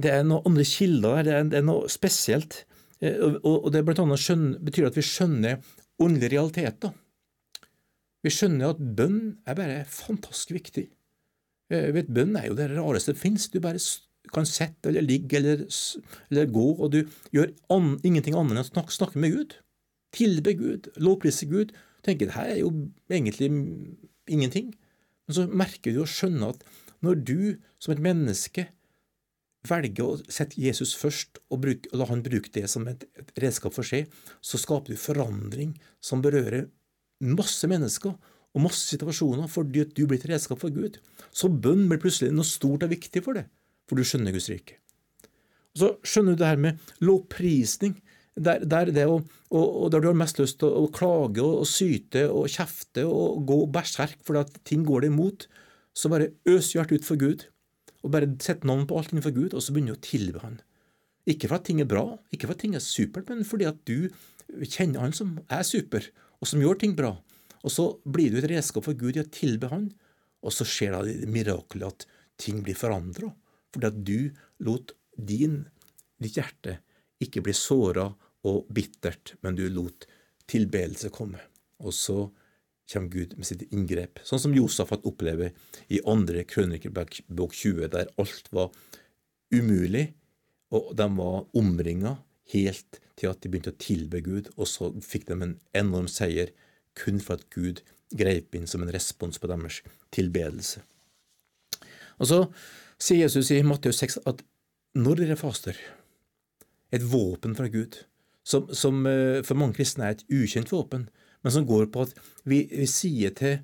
det 0.00 0.12
er 0.12 0.24
noen 0.26 0.46
andre 0.48 0.66
kilder 0.66 1.20
der. 1.20 1.44
Det 1.50 1.60
er, 1.60 1.66
noe 1.66 1.90
spesielt. 1.92 2.64
Eh, 3.00 3.16
og, 3.40 3.70
det 3.74 3.84
blant 3.86 4.02
annet 4.04 4.22
skjønner, 4.22 4.58
betyr 4.64 4.90
at 4.90 4.98
vi 4.98 5.06
skjønner 5.06 5.60
åndelige 6.00 6.34
realiteter. 6.36 6.94
Vi 8.24 8.32
skjønner 8.32 8.74
at 8.74 8.80
bønn 8.96 9.20
er 9.48 9.56
bare 9.56 9.82
fantastisk 9.88 10.52
viktig. 10.56 10.86
Vet, 11.70 12.08
bønn 12.10 12.34
er 12.36 12.48
jo 12.48 12.56
det 12.58 12.72
rareste 12.72 13.14
som 13.14 13.20
finnes. 13.20 13.46
Du 13.52 13.60
bare 13.62 13.80
kan 14.34 14.48
sitte 14.48 14.90
eller 14.90 15.06
ligge 15.06 15.38
eller, 15.38 15.62
eller, 16.30 16.50
gå, 16.50 16.66
og 16.76 16.90
du 16.92 17.00
gjør 17.34 17.52
an, 17.72 17.94
ingenting 18.06 18.36
annet 18.36 18.56
enn 18.56 18.64
å 18.64 18.66
snakke, 18.68 18.94
snakke, 18.94 19.22
med 19.22 19.36
Gud. 19.36 19.56
Tilbe 20.16 20.54
Gud, 20.58 20.90
lovprise 21.00 21.46
Gud. 21.50 21.72
tenker 22.02 22.26
det 22.26 22.34
her 22.36 22.50
er 22.54 22.60
jo 22.62 22.72
egentlig 23.10 23.50
ingenting. 24.28 24.74
Men 25.26 25.36
så 25.36 25.46
merker 25.46 25.94
du 25.94 26.02
og 26.02 26.10
skjønner 26.10 26.56
at 26.56 26.64
når 27.04 27.22
du 27.24 27.40
som 27.80 27.94
et 27.94 28.02
menneske 28.02 28.66
velger 29.68 30.06
å 30.06 30.18
sette 30.32 30.60
Jesus 30.60 30.94
først 30.96 31.40
og, 31.50 31.60
bruke, 31.64 31.90
og 31.92 32.00
la 32.00 32.08
han 32.08 32.24
bruke 32.24 32.52
det 32.54 32.66
som 32.72 32.86
et, 32.88 33.04
et 33.20 33.32
redskap 33.44 33.76
for 33.76 33.86
seg, 33.86 34.08
så 34.40 34.60
skaper 34.60 34.94
du 34.94 35.00
forandring 35.00 35.74
som 36.00 36.22
berører 36.24 36.68
masse 37.20 37.68
mennesker 37.68 38.14
og 38.50 38.64
masse 38.64 38.88
situasjoner 38.88 39.50
fordi 39.52 39.84
at 39.84 39.92
du 39.94 40.06
blir 40.06 40.18
et 40.18 40.30
redskap 40.32 40.62
for 40.62 40.72
Gud. 40.74 40.98
Så 41.30 41.52
bønn 41.52 41.86
blir 41.90 42.00
plutselig 42.02 42.32
noe 42.34 42.48
stort 42.48 42.86
og 42.86 42.94
viktig 42.94 43.22
for 43.26 43.38
deg 43.38 43.50
for 43.90 43.98
du 43.98 44.06
skjønner 44.06 44.34
Guds 44.34 44.48
rike. 44.52 44.78
Og 45.74 45.82
Så 45.82 45.90
skjønner 46.06 46.36
du 46.36 46.42
det 46.42 46.50
her 46.50 46.62
med 46.62 46.90
lovprisning. 47.02 47.98
Der, 48.40 48.62
der, 48.62 48.92
det 48.94 49.04
og, 49.10 49.26
og 49.50 49.88
der 49.92 50.00
du 50.00 50.06
har 50.08 50.16
mest 50.16 50.38
lyst 50.38 50.60
til 50.60 50.70
å, 50.70 50.86
å 50.86 50.92
klage 50.94 51.42
og, 51.42 51.64
og, 51.64 51.66
syte 51.68 52.22
og 52.30 52.46
kjefte 52.48 53.02
og 53.04 53.42
gå 53.48 53.58
berserk 53.74 54.22
fordi 54.24 54.44
at 54.46 54.60
ting 54.64 54.84
går 54.86 55.04
deg 55.04 55.12
imot, 55.12 55.48
så 55.92 56.08
bare 56.12 56.30
øs 56.48 56.70
hjertet 56.76 57.02
ut 57.02 57.08
for 57.08 57.20
Gud. 57.20 57.48
Og 58.04 58.12
bare 58.14 58.30
setter 58.40 58.68
navn 58.68 58.86
på 58.88 58.98
alt 58.98 59.12
innenfor 59.12 59.34
Gud, 59.36 59.54
og 59.54 59.62
så 59.64 59.74
begynner 59.74 59.96
du 59.96 60.00
å 60.00 60.08
tilbe 60.08 60.42
Han. 60.44 60.60
Ikke 61.28 61.50
for 61.50 61.60
at 61.60 61.66
ting 61.68 61.82
er 61.82 61.88
bra, 61.88 62.04
ikke 62.32 62.48
for 62.48 62.56
at 62.56 62.62
ting 62.62 62.76
er 62.76 62.84
supert, 62.84 63.28
men 63.28 63.44
fordi 63.46 63.68
at 63.68 63.80
du 63.88 64.08
kjenner 64.64 65.04
Han 65.04 65.16
som 65.16 65.34
er 65.52 65.66
super, 65.68 66.06
og 66.40 66.48
som 66.48 66.62
gjør 66.62 66.80
ting 66.80 66.96
bra. 66.96 67.12
Og 67.60 67.74
så 67.74 67.90
blir 68.08 68.32
du 68.32 68.40
et 68.40 68.48
redskap 68.50 68.86
for 68.86 68.96
Gud 68.96 69.18
i 69.18 69.24
å 69.24 69.28
tilbe 69.32 69.68
Han, 69.72 69.90
og 70.40 70.56
så 70.56 70.64
skjer 70.64 70.96
det 70.96 71.28
mirakelet 71.28 71.92
at 71.92 72.08
ting 72.40 72.62
blir 72.64 72.78
forandra 72.78 73.28
fordi 73.70 73.86
at 73.86 73.98
du 74.02 74.18
lot 74.66 74.94
din, 75.14 75.60
ditt 76.18 76.38
hjerte 76.38 76.78
ikke 77.22 77.42
bli 77.44 77.54
såra 77.54 78.08
og 78.48 78.70
bittert, 78.72 79.36
men 79.44 79.54
du 79.54 79.66
lot 79.70 80.08
tilbedelse 80.50 81.12
komme. 81.14 81.38
Og 81.84 81.94
så 81.94 82.24
kommer 82.90 83.12
Gud 83.12 83.36
med 83.38 83.46
sitt 83.46 83.62
inngrep, 83.70 84.20
sånn 84.26 84.42
som 84.42 84.54
Josafat 84.56 85.04
opplever 85.06 85.52
i 85.92 86.00
andre 86.08 86.42
krønikerbok 86.48 87.20
20, 87.54 87.86
der 87.92 88.10
alt 88.20 88.50
var 88.54 88.72
umulig, 89.54 90.10
og 90.74 90.92
de 90.98 91.06
var 91.16 91.46
omringa 91.58 92.16
helt 92.54 93.00
til 93.18 93.30
at 93.30 93.40
de 93.42 93.50
begynte 93.50 93.72
å 93.74 93.80
tilbe 93.80 94.22
Gud, 94.24 94.50
og 94.56 94.68
så 94.70 94.90
fikk 95.04 95.28
de 95.28 95.38
en 95.38 95.56
enorm 95.76 96.08
seier 96.10 96.52
kun 96.98 97.20
for 97.22 97.38
at 97.38 97.48
Gud 97.54 97.82
greip 98.16 98.54
inn 98.58 98.66
som 98.70 98.82
en 98.82 98.92
respons 98.92 99.38
på 99.38 99.50
deres 99.50 99.80
tilbedelse. 100.14 100.82
Og 102.20 102.28
så 102.28 102.40
sier 103.00 103.24
Jesus 103.24 103.52
i 103.54 103.62
Matteus 103.66 104.00
6 104.02 104.20
at 104.28 104.42
når 104.98 105.22
dere 105.22 105.38
faster, 105.38 105.76
et 106.90 107.04
våpen 107.06 107.54
fra 107.54 107.68
Gud, 107.70 108.00
som, 108.42 108.66
som, 108.74 109.04
eh, 109.06 109.44
for 109.46 109.58
mange 109.58 109.78
kristne 109.78 110.08
er 110.08 110.16
et 110.16 110.24
ukjent 110.26 110.72
våpen, 110.74 111.06
men 111.44 111.54
som 111.54 111.66
går 111.68 111.88
på 111.92 112.04
at 112.06 112.16
vi, 112.44 112.64
vi 112.70 112.88
sier 112.90 113.32
til 113.36 113.60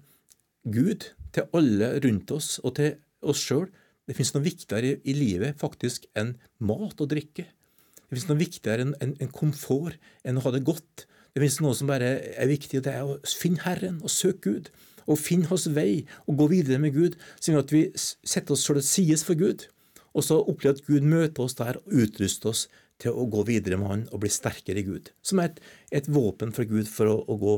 Gud, 0.67 1.11
til 1.35 1.51
alle 1.57 1.93
rundt 2.03 2.33
oss 2.33 2.57
og 2.63 2.77
til 2.79 2.97
oss 3.27 3.43
sjøl, 3.45 3.69
det 4.07 4.15
finnes 4.17 4.33
noe 4.37 4.47
viktigere 4.47 4.95
i, 4.95 4.97
i, 5.11 5.15
livet 5.17 5.59
faktisk 5.61 6.07
enn 6.19 6.37
mat 6.63 7.01
og 7.03 7.11
drikke. 7.11 7.47
Det 7.47 8.09
finnes 8.15 8.29
noe 8.31 8.41
viktigere 8.41 8.87
enn 8.87 8.95
en, 9.03 9.15
en 9.23 9.33
komfort, 9.35 9.99
enn 10.23 10.39
å 10.39 10.45
ha 10.45 10.53
det 10.55 10.65
godt. 10.67 11.07
Det 11.35 11.43
finnes 11.43 11.59
noe 11.65 11.77
som 11.77 11.91
bare 11.91 12.13
er 12.39 12.51
viktig, 12.51 12.81
og 12.81 12.87
det 12.87 12.95
er 12.95 13.09
å 13.09 13.19
finne 13.27 13.65
Herren 13.67 13.99
og 14.03 14.13
søke 14.15 14.47
Gud 14.47 14.71
og 15.07 15.21
finne 15.23 15.47
hans 15.51 15.69
vei 15.71 16.05
og 16.27 16.39
gå 16.41 16.49
videre 16.51 16.81
med 16.83 16.97
Gud, 16.97 17.15
sånn 17.39 17.61
at 17.61 17.71
vi 17.75 17.85
setter 17.95 18.57
oss 18.57 18.65
selv 18.67 18.81
til 18.83 18.89
sides 18.89 19.23
for 19.27 19.39
Gud. 19.39 19.69
Og 20.17 20.25
så 20.27 20.39
opplever 20.41 20.79
at 20.79 20.87
Gud 20.87 21.07
møter 21.07 21.45
oss 21.45 21.55
der 21.59 21.79
og 21.79 21.93
utruster 22.03 22.51
oss 22.51 22.65
til 23.03 23.17
å 23.17 23.27
gå 23.31 23.45
videre 23.49 23.79
med 23.81 23.91
Han 23.91 24.05
og 24.11 24.23
bli 24.23 24.31
sterkere 24.33 24.81
i 24.81 24.87
Gud. 24.87 25.11
Som 25.23 25.41
er 25.43 25.51
et, 25.51 25.61
et 26.01 26.09
våpen 26.09 26.55
for 26.57 26.69
Gud 26.69 26.89
for 26.91 27.11
å, 27.13 27.17
å 27.29 27.37
gå 27.41 27.57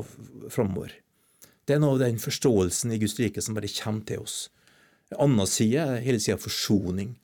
framover. 0.51 0.93
Det 1.65 1.77
er 1.77 1.83
noe 1.83 1.95
av 1.97 2.03
den 2.03 2.19
forståelsen 2.21 2.95
i 2.95 2.99
Guds 3.01 3.19
rike 3.21 3.43
som 3.45 3.55
bare 3.57 3.69
kommer 3.71 4.05
til 4.09 4.23
oss. 4.25 4.37
En 5.13 5.23
annen 5.25 5.49
side 5.49 5.83
er 5.85 6.03
hele 6.05 6.21
tida 6.21 6.37
forsoning. 6.41 7.15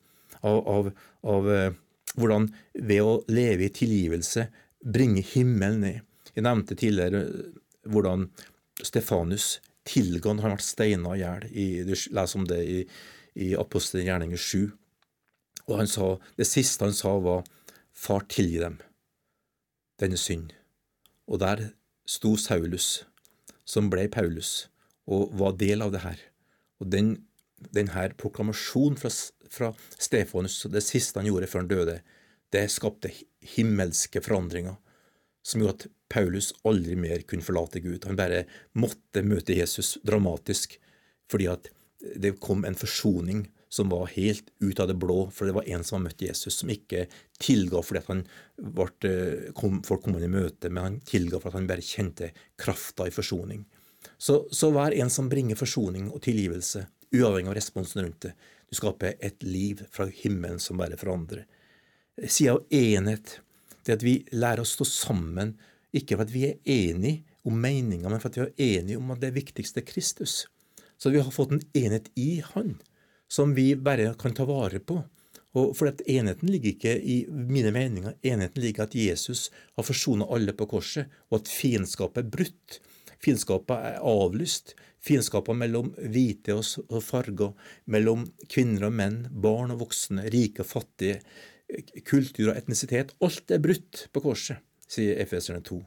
Av, 0.46 0.60
av, 0.70 0.92
av 1.26 1.48
uh, 1.50 1.72
hvordan 2.20 2.52
ved 2.86 3.02
å 3.02 3.16
leve 3.34 3.66
i 3.66 3.74
tilgivelse 3.74 4.48
bringe 4.86 5.24
himmelen 5.26 5.82
ned. 5.82 6.02
Jeg 6.36 6.46
nevnte 6.46 6.78
tidligere 6.78 7.24
hvordan 7.90 8.28
Stefanus 8.84 9.56
tilga 9.88 10.34
han 10.34 10.42
ble 10.44 10.62
steina 10.62 11.16
i 11.16 11.22
hjel. 11.24 11.48
Du 11.88 11.94
leser 11.96 12.40
om 12.40 12.46
det 12.50 12.62
i, 12.62 12.80
i 13.42 13.54
Apostelen 13.58 14.08
gjerninger 14.10 14.42
7. 14.42 14.72
Og 15.66 15.78
han 15.80 15.90
sa, 15.90 16.16
det 16.38 16.48
siste 16.50 16.86
han 16.86 16.94
sa, 16.94 17.16
var 17.22 17.46
Far, 17.96 18.28
tilgi 18.30 18.60
dem 18.62 18.82
denne 20.02 20.18
synd. 20.20 20.52
Og 21.28 21.40
der 21.42 21.70
sto 22.08 22.36
Saulus, 22.40 23.06
som 23.66 23.90
ble 23.90 24.08
Paulus, 24.12 24.68
og 25.08 25.34
var 25.40 25.56
del 25.60 25.86
av 25.86 25.94
det 25.94 26.04
her. 26.04 26.20
Og 26.82 26.90
den, 26.92 27.14
den 27.74 27.94
her 27.94 28.14
proklamasjonen 28.20 29.00
fra, 29.00 29.12
fra 29.50 29.72
Stefanus, 29.96 30.60
det 30.70 30.84
siste 30.86 31.22
han 31.22 31.30
gjorde 31.30 31.50
før 31.50 31.64
han 31.64 31.72
døde, 31.72 32.00
det 32.54 32.68
skapte 32.72 33.12
himmelske 33.56 34.22
forandringer 34.24 34.78
som 35.46 35.62
gjorde 35.62 35.86
at 35.86 35.92
Paulus 36.10 36.52
aldri 36.66 36.96
mer 36.98 37.24
kunne 37.30 37.46
forlate 37.46 37.82
Gud. 37.84 38.06
Han 38.06 38.18
bare 38.18 38.46
måtte 38.78 39.26
møte 39.26 39.58
Jesus 39.58 39.96
dramatisk 40.06 40.78
fordi 41.32 41.48
at 41.50 41.72
det 42.22 42.36
kom 42.42 42.66
en 42.66 42.78
forsoning 42.78 43.46
som 43.76 43.92
var 43.92 44.08
helt 44.14 44.48
ut 44.64 44.80
av 44.80 44.88
det 44.88 44.96
blå, 45.00 45.26
for 45.36 45.48
det 45.48 45.56
var 45.58 45.68
en 45.68 45.84
som 45.84 45.98
hadde 45.98 46.08
møtt 46.08 46.24
Jesus, 46.24 46.62
som 46.62 46.72
ikke 46.72 47.06
tilga 47.44 47.82
fordi 47.84 48.02
at 48.02 48.12
han 48.12 48.24
ble, 48.56 48.88
eh, 49.10 49.52
kom, 49.58 49.82
folk 49.84 50.06
kom 50.06 50.16
han 50.16 50.28
i 50.28 50.32
møte, 50.32 50.72
men 50.72 50.84
han 50.84 51.00
tilga 51.08 51.42
for 51.42 51.52
at 51.52 51.60
han 51.60 51.68
bare 51.70 51.84
kjente 51.84 52.32
krafta 52.62 53.10
i 53.10 53.14
forsoning. 53.14 53.66
Så, 54.18 54.46
så 54.52 54.72
vær 54.72 54.96
en 54.96 55.12
som 55.12 55.28
bringer 55.32 55.60
forsoning 55.60 56.08
og 56.14 56.24
tilgivelse, 56.24 56.86
uavhengig 57.16 57.52
av 57.52 57.58
responsen 57.58 58.06
rundt 58.06 58.30
det. 58.30 58.34
Du 58.70 58.78
skaper 58.80 59.20
et 59.24 59.44
liv 59.44 59.84
fra 59.94 60.08
himmelen 60.24 60.62
som 60.64 60.80
bare 60.80 60.98
forandrer. 61.00 61.44
Sida 62.24 62.56
av 62.56 62.74
enhet 62.74 63.40
det 63.86 64.00
at 64.00 64.06
vi 64.06 64.18
lærer 64.34 64.64
å 64.64 64.68
stå 64.68 64.88
sammen, 64.88 65.54
ikke 65.96 66.18
for 66.18 66.26
at 66.26 66.34
vi 66.34 66.48
er 66.48 66.58
enige 66.64 67.24
om 67.46 67.60
meninga, 67.62 68.10
men 68.10 68.22
for 68.24 68.32
at 68.32 68.40
vi 68.40 68.46
er 68.48 68.80
enige 68.80 69.00
om 69.00 69.12
at 69.14 69.22
det 69.22 69.36
viktigste 69.36 69.84
er 69.84 69.88
Kristus. 69.88 70.46
Så 70.98 71.12
vi 71.12 71.22
har 71.22 71.34
fått 71.34 71.54
en 71.54 71.64
enhet 71.76 72.08
i 72.16 72.40
Han, 72.54 72.78
som 73.28 73.54
vi 73.56 73.74
bare 73.76 74.14
kan 74.20 74.34
ta 74.36 74.46
vare 74.48 74.80
på. 74.80 75.00
Og 75.56 75.72
for 75.78 75.88
at 75.88 76.04
Enheten 76.12 76.52
ligger 76.52 76.74
ikke 76.74 76.96
i 77.00 77.22
mine 77.32 77.72
meninger, 77.72 78.18
enheten 78.28 78.64
ligger 78.64 78.84
i 78.84 78.88
at 78.90 78.98
Jesus 79.00 79.48
har 79.78 79.88
forsona 79.88 80.28
alle 80.36 80.52
på 80.54 80.68
korset, 80.68 81.08
og 81.32 81.40
at 81.40 81.52
fiendskapet 81.52 82.26
er 82.26 82.32
brutt. 82.34 82.80
Fiendskapet 83.24 83.88
er 83.92 84.04
avlyst. 84.04 84.76
Fiendskapet 85.06 85.56
mellom 85.56 85.94
hvite 85.96 86.58
og 86.58 86.98
farger, 87.06 87.54
mellom 87.86 88.26
kvinner 88.52 88.90
og 88.90 88.98
menn, 89.00 89.20
barn 89.32 89.72
og 89.76 89.86
voksne, 89.86 90.28
rike 90.34 90.66
og 90.66 90.72
fattige, 90.72 91.22
kultur 92.06 92.52
og 92.52 92.58
etnisitet. 92.58 93.14
Alt 93.24 93.54
er 93.54 93.64
brutt 93.64 94.08
på 94.12 94.24
korset, 94.26 94.60
sier 94.92 95.22
Efeserne 95.24 95.64
2. 95.66 95.80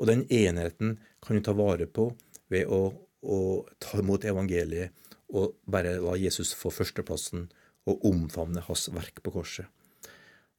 Og 0.00 0.10
den 0.10 0.24
enheten 0.32 0.98
kan 1.22 1.38
vi 1.38 1.44
ta 1.44 1.54
vare 1.54 1.86
på 1.86 2.08
ved 2.50 2.66
å, 2.66 2.88
å 3.22 3.38
ta 3.78 4.00
imot 4.02 4.26
evangeliet 4.26 4.90
og 5.32 5.54
bare 5.70 5.96
la 6.02 6.16
Jesus 6.20 6.52
få 6.56 6.72
førsteplassen 6.74 7.48
og 7.88 8.04
omfavne 8.08 8.62
hans 8.64 8.88
verk 8.92 9.22
på 9.24 9.32
korset. 9.34 9.66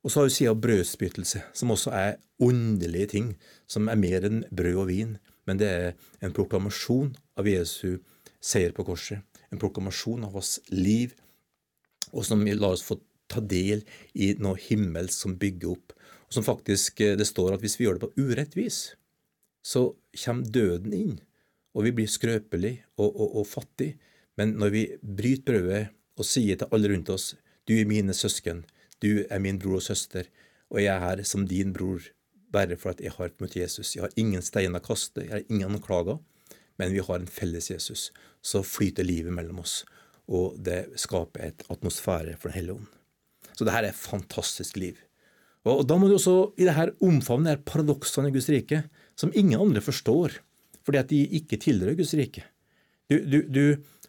Og 0.06 0.12
så 0.12 0.20
har 0.20 0.28
vi 0.28 0.36
sida 0.36 0.54
brødspyttelse, 0.54 1.42
som 1.54 1.72
også 1.74 1.92
er 1.98 2.18
underlige 2.40 3.08
ting, 3.16 3.32
som 3.68 3.90
er 3.90 3.98
mer 3.98 4.28
enn 4.28 4.44
brød 4.54 4.82
og 4.84 4.90
vin, 4.92 5.16
men 5.50 5.58
det 5.58 5.70
er 5.70 5.88
en 6.22 6.34
proklamasjon 6.34 7.16
av 7.38 7.50
Jesu 7.50 7.98
seier 8.38 8.76
på 8.76 8.86
korset. 8.86 9.24
En 9.50 9.62
proklamasjon 9.62 10.28
av 10.28 10.38
hans 10.38 10.60
liv, 10.70 11.16
og 12.14 12.26
som 12.26 12.46
lar 12.46 12.76
oss 12.76 12.86
få 12.86 13.00
ta 13.32 13.42
del 13.42 13.82
i 14.14 14.34
noe 14.38 14.60
himmelsk 14.62 15.26
som 15.26 15.38
bygger 15.42 15.74
opp. 15.74 15.96
Og 16.30 16.38
som 16.38 16.46
faktisk 16.46 17.02
eh, 17.02 17.18
det 17.18 17.28
står 17.30 17.56
at 17.56 17.66
hvis 17.66 17.80
vi 17.80 17.88
gjør 17.88 17.98
det 17.98 18.06
på 18.06 18.28
urett 18.28 18.58
vis, 18.58 18.80
så 19.66 19.88
kommer 20.22 20.54
døden 20.54 20.94
inn, 20.94 21.16
og 21.74 21.88
vi 21.88 21.96
blir 21.98 22.10
skrøpelige 22.10 22.86
og, 23.02 23.10
og, 23.10 23.40
og 23.42 23.48
fattig. 23.50 23.96
Men 24.38 24.56
når 24.60 24.74
vi 24.74 24.84
bryter 25.02 25.46
brødet 25.48 25.84
og 26.20 26.28
sier 26.28 26.60
til 26.60 26.72
alle 26.76 26.92
rundt 26.92 27.12
oss 27.14 27.34
du 27.66 27.74
er 27.80 27.88
mine 27.90 28.14
søsken, 28.14 28.64
du 29.02 29.26
er 29.26 29.42
min 29.42 29.58
bror 29.60 29.80
og 29.80 29.86
søster, 29.88 30.28
og 30.70 30.84
jeg 30.84 30.92
er 30.94 31.02
her 31.02 31.24
som 31.26 31.48
din 31.50 31.74
bror 31.74 32.04
bare 32.54 32.78
for 32.80 32.94
at 32.94 33.02
jeg 33.04 33.16
har 33.18 33.34
møtt 33.42 33.58
Jesus. 33.58 33.96
Jeg 33.96 34.06
har 34.06 34.14
ingen 34.20 34.44
steiner 34.46 34.80
å 34.80 34.86
kaste, 34.86 35.26
jeg 35.26 35.34
har 35.34 35.48
ingen 35.50 35.74
anklager, 35.76 36.20
men 36.80 36.94
vi 36.94 37.04
har 37.04 37.20
en 37.20 37.32
felles 37.32 37.72
Jesus. 37.72 38.12
Så 38.46 38.62
flyter 38.64 39.08
livet 39.08 39.34
mellom 39.34 39.64
oss, 39.64 39.82
og 40.30 40.60
det 40.62 41.00
skaper 41.02 41.50
et 41.50 41.66
atmosfære 41.74 42.38
for 42.38 42.52
Den 42.52 42.60
hellige 42.60 42.78
ånd. 42.80 42.88
Så 43.56 43.66
det 43.66 43.74
her 43.76 43.88
er 43.88 43.94
et 43.94 44.00
fantastisk 44.00 44.78
liv. 44.78 45.00
Og 45.66 45.88
Da 45.90 45.98
må 45.98 46.08
du 46.08 46.16
også 46.20 46.54
i 46.62 46.66
det 46.68 46.76
her 46.78 46.94
paradoksene 47.66 48.30
i 48.30 48.36
Guds 48.36 48.50
rike, 48.54 48.84
som 49.18 49.34
ingen 49.34 49.60
andre 49.60 49.82
forstår, 49.82 50.38
fordi 50.86 50.98
at 51.02 51.10
de 51.10 51.26
ikke 51.40 51.58
tilhører 51.58 51.98
Guds 51.98 52.14
rike. 52.14 52.44
Du, 53.10 53.18
du, 53.26 53.42
du, 53.50 53.64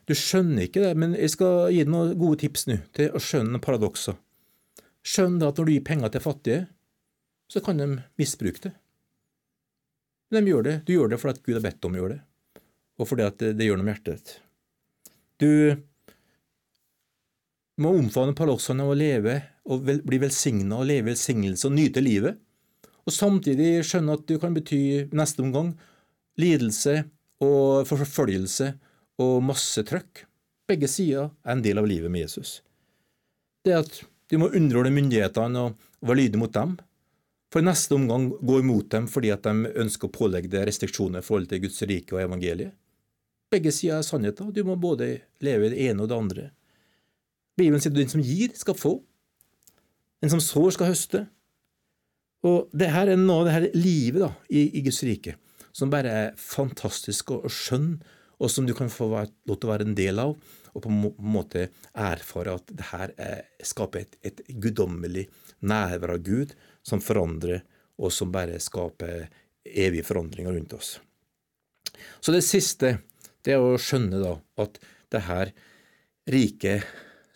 du, 0.07 0.15
skjønner 0.15 0.67
ikke 0.67 0.85
det, 0.85 0.93
men 0.99 1.15
jeg 1.19 1.33
skal 1.35 1.69
gi 1.75 1.83
deg 1.83 1.91
noen 1.93 2.15
gode 2.19 2.41
tips 2.45 2.67
nå 2.71 2.79
til 2.97 3.15
å 3.15 3.23
skjønne 3.23 3.61
paradokser. 3.63 4.17
Skjønn 5.07 5.41
at 5.43 5.59
når 5.59 5.69
du 5.69 5.73
gir 5.75 5.87
penger 5.87 6.15
til 6.15 6.25
fattige, 6.25 6.63
så 7.51 7.63
kan 7.63 7.79
de 7.79 7.89
misbruke 8.19 8.69
det. 8.69 8.73
Men 10.31 10.47
de 10.47 10.51
gjør 10.51 10.65
det. 10.67 10.77
Du 10.87 10.95
gjør 10.95 11.13
det 11.13 11.21
fordi 11.23 11.43
Gud 11.47 11.59
har 11.59 11.67
bedt 11.69 11.83
dem 11.83 11.95
å 11.95 12.01
gjøre 12.01 12.17
det, 12.17 12.23
og 12.99 13.11
fordi 13.11 13.29
det, 13.43 13.53
det 13.59 13.69
gjør 13.69 13.79
noe 13.79 13.87
med 13.87 13.95
hjertet 13.95 14.17
ditt. 14.17 14.33
Du 15.43 15.53
må 17.83 17.93
omfavne 17.99 18.35
paradoksene 18.37 18.87
å 18.87 18.97
leve 18.97 19.37
og 19.69 19.85
vel, 19.87 20.01
bli 20.07 20.19
velsigna 20.23 20.81
og 20.81 20.89
leve 20.89 21.11
velsignelse 21.11 21.69
og 21.69 21.77
nyte 21.77 22.03
livet, 22.03 22.39
og 23.07 23.15
samtidig 23.15 23.85
skjønne 23.87 24.17
at 24.17 24.25
du 24.27 24.39
kan 24.43 24.55
bety 24.57 24.81
neste 25.15 25.45
omgang 25.45 25.75
lidelse 26.41 27.05
og 27.45 27.87
forfølgelse 27.87 28.73
og 29.23 29.39
masse 29.45 29.85
trøkk. 29.87 30.25
Begge 30.67 30.89
sider 30.91 31.31
er 31.47 31.55
en 31.55 31.63
del 31.65 31.79
av 31.81 31.87
livet 31.89 32.11
med 32.13 32.27
Jesus. 32.27 32.61
Det 33.65 33.77
at 33.77 34.01
du 34.31 34.39
må 34.43 34.51
underholde 34.51 34.95
myndighetene 34.95 35.63
og 35.69 35.77
være 36.07 36.25
lydig 36.25 36.41
mot 36.41 36.53
dem, 36.55 36.75
for 37.53 37.63
i 37.63 37.69
neste 37.69 37.95
omgang 37.95 38.29
gå 38.43 38.59
imot 38.61 38.91
dem 38.93 39.07
fordi 39.09 39.31
at 39.33 39.47
de 39.47 39.71
ønsker 39.79 40.09
å 40.09 40.17
pålegge 40.17 40.51
deg 40.51 40.67
restriksjoner 40.67 41.23
i 41.23 41.27
forhold 41.27 41.49
til 41.51 41.63
Guds 41.63 41.79
rike 41.87 42.17
og 42.17 42.25
evangeliet. 42.25 42.75
Begge 43.53 43.71
sider 43.71 44.01
er 44.01 44.07
sannheter. 44.07 44.51
Du 44.51 44.65
må 44.67 44.75
både 44.75 45.21
leve 45.45 45.69
i 45.69 45.73
det 45.73 45.85
ene 45.87 46.03
og 46.03 46.11
det 46.11 46.19
andre. 46.19 46.49
Bibelen 47.57 47.81
sier 47.81 47.95
at 47.95 48.01
den 48.01 48.11
som 48.11 48.25
gir, 48.25 48.51
skal 48.59 48.77
få. 48.77 48.97
Den 50.21 50.33
som 50.33 50.43
sår, 50.43 50.73
skal 50.75 50.91
høste. 50.91 51.23
Og 52.45 52.67
det 52.75 52.91
her 52.93 53.13
er 53.13 53.21
noe 53.21 53.45
av 53.45 53.47
det 53.47 53.55
her 53.55 53.69
livet 53.79 54.25
da, 54.27 54.33
i, 54.51 54.67
i 54.77 54.83
Guds 54.85 55.01
rike 55.07 55.37
som 55.77 55.93
bare 55.93 56.13
er 56.23 56.37
fantastisk 56.41 57.35
å, 57.35 57.43
skjønne, 57.53 58.01
og 58.37 58.53
som 58.53 58.67
du 58.69 58.75
kan 58.77 58.91
få 58.93 59.09
lov 59.13 59.57
til 59.57 59.69
å 59.69 59.73
være 59.73 59.87
en 59.89 59.97
del 59.97 60.21
av, 60.21 60.35
og 60.77 60.85
på 60.85 60.93
en 60.93 61.31
måte 61.33 61.69
erfare 61.93 62.59
at 62.59 62.73
det 62.77 62.89
her 62.91 63.15
er, 63.17 63.47
skaper 63.65 64.05
et, 64.05 64.19
et 64.21 64.43
guddommelig 64.61 65.25
nærvær 65.65 66.17
av 66.19 66.25
Gud 66.27 66.53
som 66.85 67.01
forandrer, 67.01 67.65
og 67.97 68.13
som 68.13 68.33
bare 68.33 68.61
skaper 68.61 69.31
evige 69.65 70.05
forandringer 70.05 70.53
rundt 70.53 70.75
oss. 70.77 70.99
Så 72.21 72.35
det 72.35 72.45
siste 72.45 72.99
det 73.47 73.55
er 73.55 73.63
å 73.63 73.79
skjønne 73.81 74.21
da 74.21 74.35
at 74.61 74.77
det 75.15 75.23
her 75.29 75.53
riket 76.29 76.85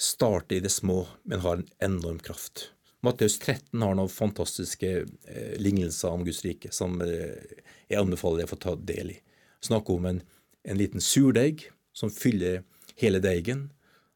starter 0.00 0.58
i 0.58 0.64
det 0.64 0.72
små, 0.74 1.04
men 1.24 1.40
har 1.44 1.60
en 1.60 1.68
enorm 1.86 2.18
kraft. 2.18 2.70
Matteus 3.00 3.38
13 3.38 3.80
har 3.80 3.96
noen 3.96 4.12
fantastiske 4.12 4.90
eh, 5.00 5.54
lignelser 5.56 6.12
om 6.12 6.24
Guds 6.26 6.42
rike 6.44 6.72
som 6.74 6.98
eh, 7.04 7.62
jeg 7.88 8.00
anbefaler 8.00 8.42
deg 8.42 8.50
å 8.50 8.52
få 8.52 8.60
ta 8.60 8.74
del 8.76 9.14
i. 9.14 9.18
Snakke 9.64 9.96
om 9.96 10.08
en, 10.10 10.20
en 10.64 10.78
liten 10.80 11.02
surdeig 11.02 11.68
som 11.96 12.12
fyller 12.12 12.62
hele 13.00 13.20
deigen. 13.22 13.68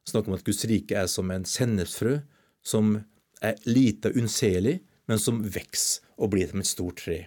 Snakker 0.05 0.31
om 0.31 0.37
at 0.37 0.45
Guds 0.45 0.65
rike 0.69 0.97
er 0.97 1.09
som 1.11 1.31
en 1.33 1.45
sennepsfrø 1.49 2.19
som 2.65 2.99
er 3.45 3.61
lite 3.69 4.11
unnselig, 4.15 4.79
men 5.05 5.21
som 5.21 5.43
vokser 5.43 6.05
og 6.15 6.31
blir 6.33 6.49
som 6.49 6.61
et 6.61 6.69
stort 6.69 7.01
tre. 7.03 7.25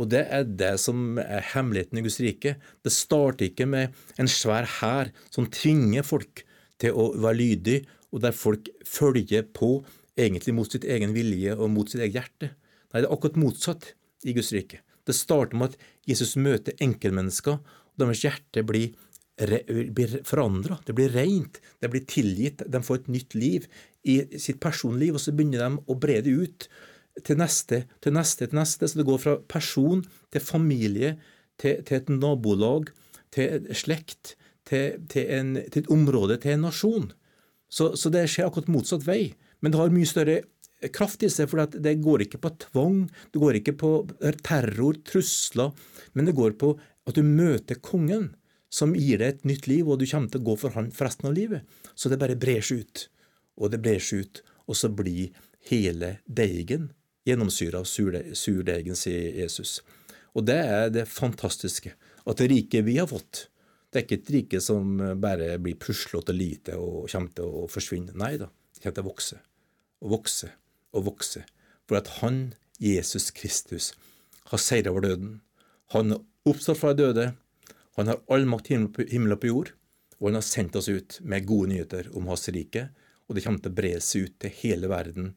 Og 0.00 0.08
det 0.10 0.24
er 0.34 0.46
det 0.48 0.72
som 0.82 1.18
er 1.22 1.44
hemmeligheten 1.52 2.00
i 2.00 2.02
Guds 2.04 2.18
rike. 2.22 2.56
Det 2.82 2.92
starter 2.92 3.48
ikke 3.48 3.66
med 3.70 3.94
en 4.20 4.30
svær 4.30 4.66
hær 4.80 5.12
som 5.30 5.46
tvinger 5.46 6.06
folk 6.06 6.42
til 6.82 6.96
å 6.98 7.12
være 7.14 7.38
lydig, 7.38 7.76
og 8.10 8.22
der 8.24 8.34
folk 8.34 8.68
følger 8.86 9.46
på 9.54 9.76
egentlig 10.18 10.54
mot 10.54 10.70
sitt 10.70 10.86
egen 10.86 11.14
vilje 11.14 11.54
og 11.54 11.70
mot 11.74 11.90
sitt 11.90 12.02
eget 12.02 12.18
hjerte. 12.18 12.50
Nei, 12.90 13.02
det 13.02 13.06
er 13.06 13.14
akkurat 13.14 13.38
motsatt 13.38 13.92
i 14.26 14.34
Guds 14.34 14.52
rike. 14.54 14.82
Det 15.04 15.14
starter 15.14 15.58
med 15.58 15.74
at 15.74 15.88
Jesus 16.08 16.34
møter 16.40 16.76
enkeltmennesker, 16.82 17.58
deres 18.00 18.24
hjerte 18.24 18.64
blir, 18.66 18.94
blir 19.94 20.18
forandra. 20.26 20.78
Det 20.86 20.96
blir 20.96 21.14
rent, 21.14 21.60
det 21.82 21.90
blir 21.92 22.06
tilgitt, 22.10 22.64
de 22.66 22.82
får 22.82 23.02
et 23.02 23.12
nytt 23.16 23.38
liv 23.38 23.68
i 24.04 24.20
sitt 24.38 24.60
personliv, 24.62 25.16
og 25.16 25.22
så 25.22 25.34
begynner 25.34 25.64
de 25.64 25.84
å 25.90 25.98
bre 25.98 26.20
det 26.24 26.34
ut 26.34 26.68
til 27.24 27.38
neste, 27.38 27.84
til 28.02 28.14
neste, 28.16 28.48
til 28.48 28.58
neste. 28.58 28.88
Så 28.88 29.00
det 29.00 29.08
går 29.08 29.20
fra 29.22 29.36
person 29.50 30.02
til 30.34 30.44
familie, 30.44 31.14
til, 31.60 31.82
til 31.86 32.00
et 32.00 32.10
nabolag, 32.12 32.90
til 33.34 33.68
slekt, 33.76 34.34
til, 34.68 35.04
til, 35.10 35.28
en, 35.36 35.54
til, 35.68 35.84
et 35.84 35.92
område, 35.92 36.38
til 36.42 36.56
en 36.56 36.66
nasjon. 36.68 37.12
Så, 37.70 37.94
så, 37.98 38.10
det 38.12 38.26
skjer 38.30 38.48
akkurat 38.48 38.70
motsatt 38.70 39.06
vei. 39.06 39.34
Men 39.62 39.72
det 39.72 39.80
har 39.80 39.94
mye 39.94 40.08
større 40.08 40.42
kraft 40.94 41.22
i 41.24 41.30
seg, 41.32 41.48
for 41.48 41.64
det 41.64 41.94
går 42.04 42.26
ikke 42.26 42.40
på 42.42 42.50
tvang, 42.66 43.04
det 43.32 43.40
går 43.40 43.60
ikke 43.60 43.76
på 43.80 43.92
terror, 44.44 44.98
trusler, 45.06 45.72
men 46.12 46.28
det 46.28 46.34
går 46.36 46.58
på 46.60 46.74
at 47.04 47.18
du 47.18 47.22
møter 47.26 47.80
kongen, 47.84 48.32
som 48.74 48.94
gir 48.96 49.20
deg 49.20 49.28
et 49.28 49.46
nytt 49.46 49.68
liv, 49.70 49.86
og 49.86 50.00
du 50.00 50.06
kommer 50.10 50.32
til 50.32 50.42
å 50.42 50.48
gå 50.48 50.56
for 50.64 50.74
han 50.74 50.90
for 50.94 51.06
resten 51.06 51.30
av 51.30 51.36
livet. 51.36 51.62
Så 51.94 52.10
det 52.10 52.18
bare 52.18 52.38
brer 52.38 52.64
seg 52.64 52.82
ut, 52.82 53.06
og 53.60 53.70
det 53.70 53.82
brer 53.84 54.02
seg 54.02 54.24
ut, 54.24 54.42
og 54.66 54.78
så 54.78 54.90
blir 54.90 55.36
hele 55.70 56.16
deigen 56.26 56.90
gjennomsyra 57.28 57.84
av 57.84 57.86
surdeigen, 57.88 58.98
sier 58.98 59.38
Jesus. 59.38 59.78
Og 60.34 60.46
det 60.48 60.58
er 60.58 60.90
det 60.92 61.06
fantastiske. 61.08 61.94
At 62.26 62.40
det 62.40 62.50
riket 62.50 62.86
vi 62.88 62.98
har 62.98 63.08
fått, 63.08 63.46
det 63.92 64.00
er 64.00 64.06
ikke 64.08 64.18
et 64.18 64.30
rike 64.34 64.60
som 64.64 64.96
bare 65.22 65.54
blir 65.62 65.78
puslete 65.78 66.34
lite 66.34 66.74
og 66.74 67.06
kommer 67.12 67.30
til 67.36 67.46
å 67.46 67.66
forsvinne. 67.70 68.16
Nei 68.18 68.34
da, 68.40 68.48
det 68.74 68.82
kommer 68.82 68.96
til 68.96 69.04
å 69.04 69.10
vokse 69.12 69.38
og 70.04 70.14
vokse 70.16 70.50
og 70.94 71.06
vokse. 71.08 71.44
For 71.86 72.00
at 72.00 72.10
han, 72.18 72.56
Jesus 72.82 73.30
Kristus, 73.34 73.92
har 74.50 74.60
seira 74.60 74.90
over 74.90 75.06
døden. 75.06 75.38
Han 75.92 76.14
er 76.16 76.22
oppstått 76.48 76.80
fra 76.80 76.92
de 76.94 77.04
døde. 77.04 77.26
Han 77.96 78.10
har 78.10 78.22
all 78.32 78.46
makt 78.48 78.72
himmel 78.72 79.36
og 79.36 79.40
på 79.42 79.50
jord. 79.50 79.72
Og 80.18 80.30
han 80.30 80.38
har 80.38 80.46
sendt 80.46 80.76
oss 80.78 80.88
ut 80.88 81.18
med 81.20 81.46
gode 81.46 81.72
nyheter 81.72 82.08
om 82.16 82.28
hans 82.30 82.48
rike. 82.54 82.88
Og 83.28 83.36
det 83.36 83.44
kommer 83.44 83.62
til 83.62 83.72
å 83.72 83.78
bre 83.78 83.92
seg 84.04 84.28
ut 84.28 84.38
til 84.42 84.54
hele 84.62 84.90
verden 84.90 85.34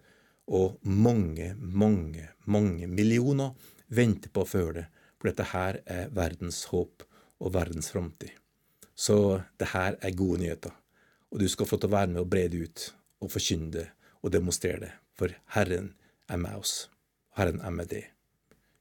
og 0.47 0.77
mange, 0.87 1.53
mange, 1.59 2.29
mange 2.45 2.87
millioner 2.87 3.51
venter 3.91 4.31
på 4.31 4.43
å 4.43 4.47
få 4.47 4.63
høre 4.63 4.77
det. 4.79 4.87
For 5.17 5.31
dette 5.31 5.47
her 5.51 5.79
er 5.89 6.11
verdens 6.15 6.61
håp 6.71 7.03
og 7.41 7.53
verdens 7.55 7.89
framtid. 7.91 8.31
Så 8.95 9.41
det 9.59 9.71
her 9.73 9.97
er 10.01 10.17
gode 10.17 10.41
nyheter. 10.43 10.73
Og 11.33 11.41
du 11.41 11.47
skal 11.51 11.67
få 11.69 11.79
til 11.81 11.91
å 11.91 11.97
være 11.97 12.13
med 12.13 12.23
og 12.23 12.31
bre 12.31 12.47
det 12.51 12.63
ut 12.63 12.87
og 13.23 13.33
forkynne 13.33 13.71
det 13.73 13.87
og 14.23 14.33
demonstrere 14.33 14.85
det. 14.85 14.93
For 15.17 15.33
Herren 15.57 15.91
er 16.29 16.39
med 16.41 16.57
oss. 16.57 16.87
Herren 17.37 17.59
er 17.65 17.73
med 17.73 17.91
deg. 17.91 18.07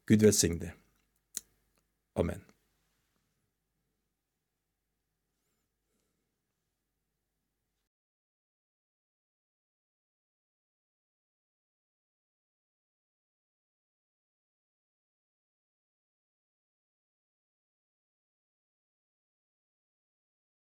Gud 0.07 0.22
velsigne 0.22 0.69
deg. 0.69 0.86
Amen. 2.17 2.46